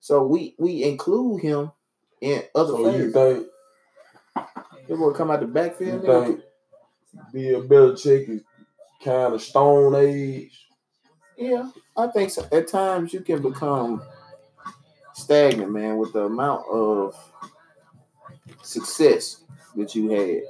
[0.00, 1.72] So we we include him
[2.20, 3.46] in other So think
[4.86, 6.04] He will come out the backfield.
[7.32, 7.52] You nigga.
[7.56, 8.42] think Bill Belichick is
[9.02, 10.68] kind of stone age?
[11.36, 12.46] Yeah, I think so.
[12.52, 14.02] At times you can become
[15.14, 17.14] stagnant, man, with the amount of
[18.62, 19.42] success
[19.76, 20.42] that you had.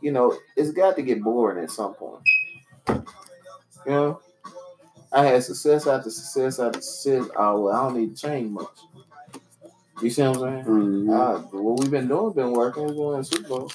[0.00, 2.22] You know, it's got to get boring at some point.
[2.88, 3.04] You
[3.86, 4.20] know,
[5.12, 7.28] I had success after success after success.
[7.36, 8.66] Oh, well, I don't need to change much.
[10.00, 10.64] You see what I'm saying?
[10.64, 11.10] Mm-hmm.
[11.10, 12.84] Uh, what we've been doing been working.
[12.84, 13.72] We're going to Super Bowl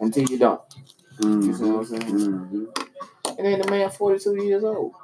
[0.00, 0.60] until you don't.
[1.20, 2.02] You see what I'm saying?
[2.02, 2.64] Mm-hmm.
[3.38, 4.94] And then the man 42 years old.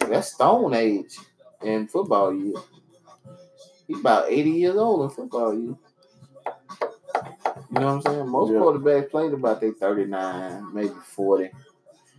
[0.00, 1.18] That's stone age
[1.62, 2.54] in football year.
[3.86, 5.76] He about 80 years old in football year.
[7.70, 8.28] You know what I'm saying?
[8.28, 8.58] Most Yeah.
[8.58, 11.50] quarterbacks played about they 39, maybe 40.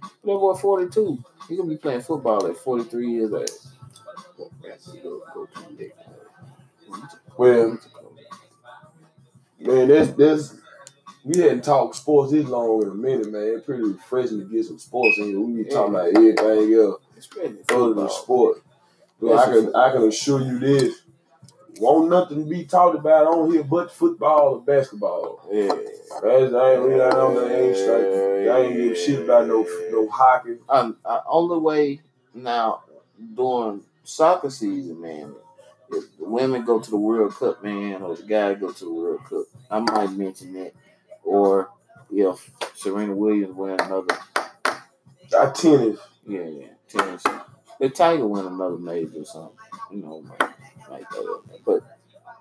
[0.02, 1.18] But that boy 42.
[1.48, 3.50] He gonna be playing football at 43 years old.
[7.38, 7.78] Well,
[9.70, 10.56] man, that's that's
[11.24, 13.54] we hadn't talked sports this long in a minute, man.
[13.56, 15.40] It's pretty refreshing to get some sports in here.
[15.40, 17.02] We be talking about everything else
[17.70, 18.64] other than sport.
[19.20, 21.02] So I can I can assure you this.
[21.80, 25.48] Won't nothing be talked about on here but football or basketball.
[25.52, 25.68] Yeah.
[25.68, 28.50] That's, I ain't really I don't know, I ain't straight.
[28.50, 30.58] I ain't give a shit about no no hockey.
[30.68, 32.02] um, uh, only way
[32.34, 32.84] now
[33.34, 35.34] during soccer season, man,
[35.92, 38.94] if the women go to the World Cup, man, or the guy go to the
[38.94, 40.74] World Cup, I might mention that.
[41.24, 41.70] Or
[42.12, 44.18] if Serena Williams win another,
[45.38, 46.00] I tennis.
[46.26, 47.24] yeah, yeah, tennis.
[47.80, 49.58] The Tiger win another major or something,
[49.92, 50.52] you know, like,
[50.90, 51.42] like that.
[51.66, 51.84] But,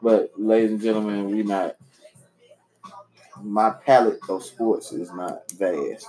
[0.02, 1.76] but, ladies and gentlemen, we not.
[3.40, 6.08] My palette of sports is not vast.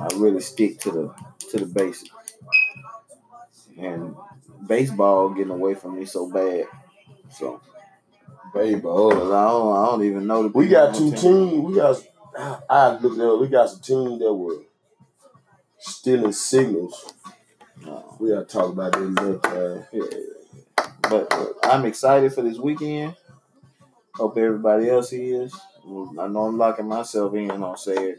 [0.00, 1.14] I really stick to the
[1.50, 2.10] to the basics.
[3.78, 4.16] And
[4.66, 6.66] baseball getting away from me so bad.
[7.30, 7.60] So
[8.54, 8.60] oh.
[8.60, 11.52] I don't I don't even know the We got two teams.
[11.52, 12.02] We got
[12.68, 13.40] I looked up.
[13.40, 14.62] We got some teams that were
[15.78, 17.12] stealing signals.
[17.84, 18.16] No.
[18.20, 19.86] We gotta talk about that another time.
[19.92, 20.04] Yeah.
[21.02, 23.16] But uh, I'm excited for this weekend.
[24.14, 25.54] Hope everybody else is.
[25.84, 28.16] I know I'm locking myself in on Saturday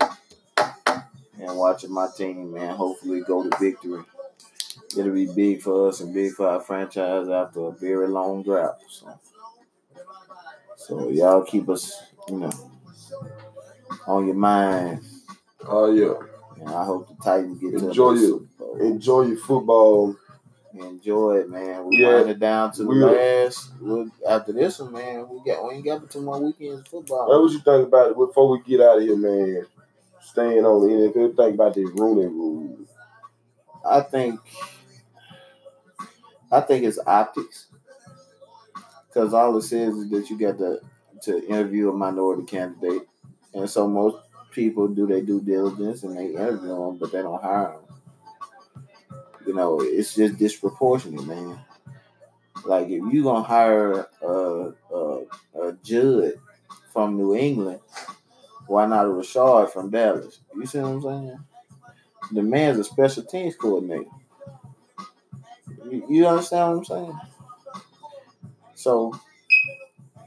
[0.57, 2.75] and watching my team, man.
[2.75, 4.03] Hopefully go to victory.
[4.97, 8.77] It'll be big for us and big for our franchise after a very long drought.
[8.89, 9.19] So,
[10.77, 11.93] so y'all keep us,
[12.29, 12.51] you know,
[14.07, 15.01] on your mind.
[15.67, 16.13] Oh yeah.
[16.59, 18.81] And I hope the Titans get to Enjoy the it.
[18.81, 20.15] Enjoy your football.
[20.73, 21.85] Enjoy it, man.
[21.85, 22.21] We Yeah.
[22.21, 23.71] it down to the We'll- last.
[23.81, 26.87] We'll, after this one, man, we got we ain't got but two more weekends of
[26.87, 27.27] football.
[27.27, 29.65] What was you think about it before we get out of here, man?
[30.21, 32.77] Staying on the NFL, think about this Rooney rule.
[33.83, 34.39] I think
[36.51, 37.67] I think it's optics.
[39.07, 40.79] Because all it says is that you got to
[41.23, 43.07] to interview a minority candidate.
[43.53, 44.17] And so most
[44.51, 49.21] people do their due diligence and they interview them, but they don't hire them.
[49.45, 51.59] You know, it's just disproportionate, man.
[52.65, 55.21] Like if you gonna hire a, a,
[55.59, 56.35] a judge
[56.93, 57.79] from New England,
[58.67, 60.39] why not a Rashard from Dallas?
[60.55, 61.39] You see what I'm saying?
[62.31, 64.05] The man's a special teams coordinator.
[65.91, 67.19] You, you understand what I'm saying?
[68.75, 69.13] So,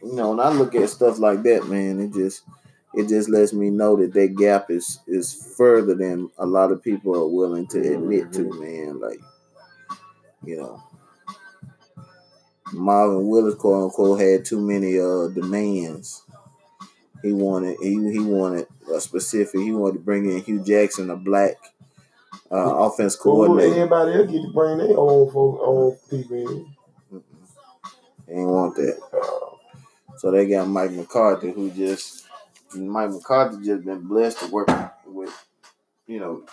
[0.03, 2.43] you know, when I look at stuff like that, man, it just
[2.93, 6.83] it just lets me know that that gap is is further than a lot of
[6.83, 9.01] people are willing to admit to, man.
[9.01, 9.21] Like,
[10.45, 10.83] you know,
[12.73, 16.23] Marvin Lewis, quote unquote, had too many uh demands.
[17.23, 19.61] He wanted he he wanted a specific.
[19.61, 21.55] He wanted to bring in Hue Jackson, a black
[22.51, 23.47] uh, offense Cool.
[23.47, 23.75] coordinator.
[23.77, 26.75] Everybody else get to bring their own folk, own people in.
[28.27, 28.99] They ain't want that.
[30.19, 32.27] So they got Mike McCarthy, who just
[32.75, 34.69] Mike McCarthy just been blessed to work
[35.07, 35.33] with,
[36.07, 36.45] you know,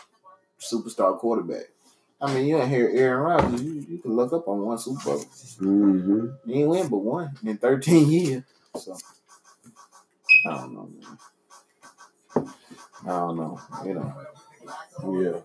[0.60, 1.66] superstar quarterback.
[2.20, 3.64] I mean, you don't hear Aaron Rodgers.
[3.64, 5.20] You, you can look up on one Super Bowl.
[5.20, 6.28] Mm-hmm.
[6.46, 8.44] He ain't win but one in 13 years.
[8.76, 8.96] So
[10.48, 12.50] I don't know, man.
[13.04, 13.60] I don't know.
[13.86, 15.39] You know, Yeah.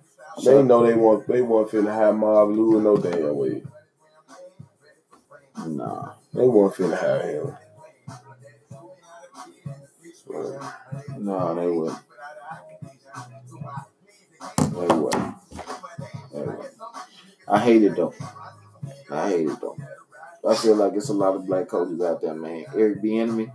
[0.44, 3.62] They know they want they want finna have Marv Lou no damn way.
[5.66, 6.12] Nah.
[6.34, 7.56] They want finna have him.
[10.26, 10.60] So,
[11.18, 11.98] No, they wouldn't.
[14.58, 15.34] They wouldn't.
[16.32, 16.74] They wouldn't.
[17.48, 18.12] I hate it though.
[19.10, 19.76] I hate it though.
[20.46, 22.66] I feel like it's a lot of black coaches out there, man.
[22.74, 23.50] Eric Bieniemy,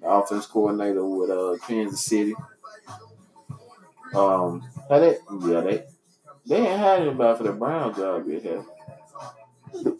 [0.00, 2.34] the offense coordinator with uh Kansas City.
[4.14, 5.20] Um, had it?
[5.42, 5.84] Yeah, they
[6.46, 8.42] they ain't had anybody for the Brown job yet.
[8.44, 8.66] Have.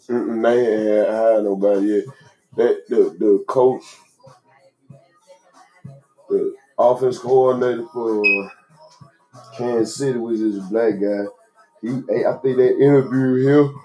[0.07, 2.03] they ain't had, nobody yet.
[2.55, 3.83] That the the coach,
[6.29, 8.51] the offense coordinator for
[9.57, 11.25] Kansas City was this black guy.
[11.81, 11.89] He,
[12.25, 13.79] I think they interviewed him.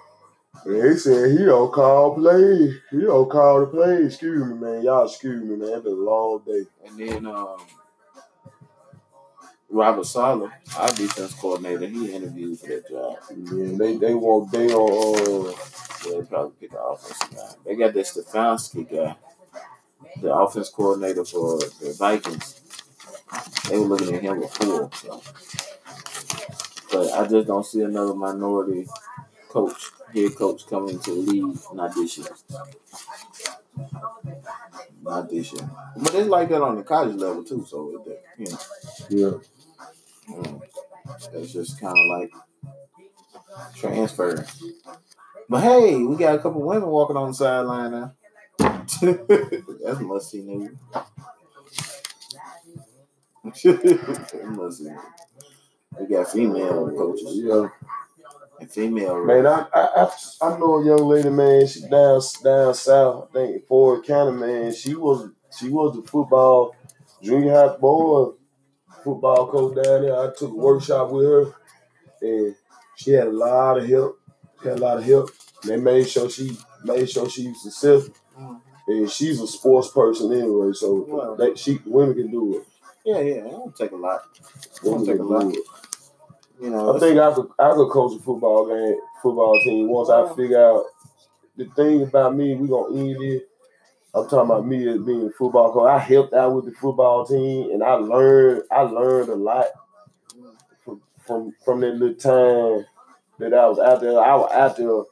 [0.65, 2.75] And he said he don't call plays.
[2.91, 4.07] He don't call the plays.
[4.07, 4.83] Excuse me, man.
[4.83, 5.69] Y'all excuse me, man.
[5.71, 6.65] It's been a long day.
[6.87, 7.57] And then um,
[9.73, 13.17] Robert Saleh, our defense coordinator, he interviewed for that job.
[13.31, 15.53] Yeah, they they want they on uh,
[16.07, 17.55] Yeah, they probably pick the offensive guy.
[17.65, 19.17] They got that Stefanski guy,
[20.21, 22.61] the offense coordinator for the Vikings.
[23.71, 24.91] They were looking at him before.
[24.95, 25.23] So.
[26.93, 28.87] But I just don't see another minority
[29.49, 31.57] coach, head coach coming to league.
[31.73, 32.27] Not this year.
[35.03, 35.69] Not this year.
[35.97, 37.65] But it's like that on the college level too.
[37.67, 38.59] So it, you know,
[39.09, 39.39] yeah.
[40.29, 40.63] Um,
[41.35, 42.33] it's just kind of like
[43.77, 44.47] transfer.
[45.49, 48.15] But hey, we got a couple women walking on the sideline now.
[49.03, 50.77] That's must see news.
[54.47, 54.91] must see.
[56.01, 57.69] We got female coaches Yeah.
[58.61, 59.25] and female.
[59.25, 60.11] Man, I, I I
[60.43, 61.67] I know a young lady, man.
[61.67, 64.75] She down down south, I think Ford County, man.
[64.75, 66.75] She was she was the football
[67.23, 68.33] junior high boy
[69.05, 70.19] football coach down there.
[70.19, 71.55] I took a workshop with her,
[72.23, 72.55] and
[72.97, 74.19] she had a lot of help.
[74.63, 75.31] Had a lot of help.
[75.67, 78.61] They made sure she made sure she was successful, Mhm.
[78.89, 80.73] and she's a sports person anyway.
[80.73, 81.35] So Wow.
[81.37, 82.67] they, she women can do it.
[83.05, 83.35] Yeah, yeah.
[83.47, 84.23] It don't take a lot.
[84.37, 85.55] It Women don't take a lot.
[85.55, 85.65] it.
[86.61, 90.11] You know, I think I could I could coach a football game, football team once
[90.11, 90.85] I figure out
[91.57, 92.55] the thing about me.
[92.55, 93.49] We gonna end it.
[94.15, 95.89] I'm talking about me as being a football coach.
[95.89, 99.67] I helped out with the football team, and I learned I learned a lot
[100.85, 102.87] from from, from that little time
[103.39, 104.21] that I was out there.
[104.21, 105.03] I was out there.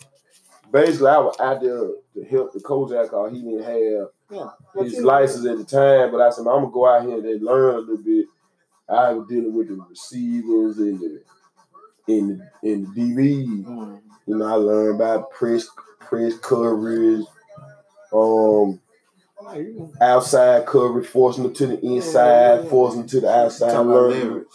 [0.70, 4.82] Basically, I was out there to help the coach out because he didn't have yeah.
[4.82, 7.74] his license at the time, but I said, I'm gonna go out here and learn
[7.74, 8.26] a little bit.
[8.88, 11.22] I was dealing with the receivers and the
[12.06, 13.64] in the in the DB.
[13.64, 14.00] Mhm.
[14.26, 15.68] You know, I learned about press
[16.00, 17.26] press coverage,
[18.12, 18.80] um,
[20.00, 23.70] outside coverage, forcing them to the inside, forcing them to the outside.
[23.70, 24.46] I talking about learned,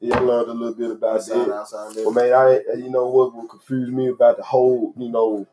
[0.00, 1.52] yeah, I learned a little bit about Outside, that.
[1.52, 5.46] outside Well, man, I you know what would confuse me about the whole, you know,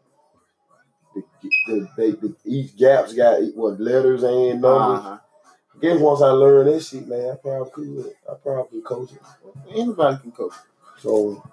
[1.16, 1.24] the,
[1.68, 5.06] the, they, the each gaps got what letters and numbers.
[5.06, 5.18] Uh-huh.
[5.82, 8.14] Guess once I learned that shit, man, I probably could.
[8.30, 9.22] I probably coach it.
[9.76, 10.54] Anybody can coach.
[11.00, 11.44] So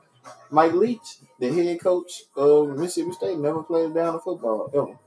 [0.50, 4.98] Mike Leach, the head coach of Mississippi State, never played down the football ever.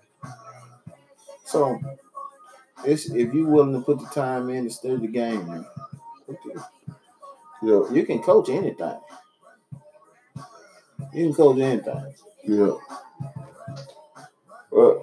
[1.46, 1.80] So,
[2.86, 5.66] it's, if you're willing to put the time in to study the game, man,
[7.64, 8.98] yeah, you can coach anything.
[11.14, 12.14] You can coach anything.
[12.44, 12.72] yeah.
[14.72, 15.00] But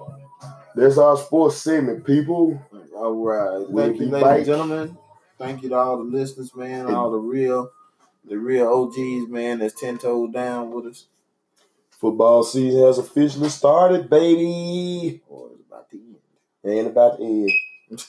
[0.75, 2.61] that's our sports segment, people.
[2.95, 3.69] All right.
[3.69, 4.97] We'll Thank you, ladies and gentlemen.
[5.37, 6.93] Thank you to all the listeners, man.
[6.93, 7.71] All the real,
[8.27, 9.59] the real OGs, man.
[9.59, 11.05] That's ten toes down with us.
[11.91, 15.21] Football season has officially started, baby.
[15.27, 16.15] Or it's about to end.
[16.63, 17.51] And about to end.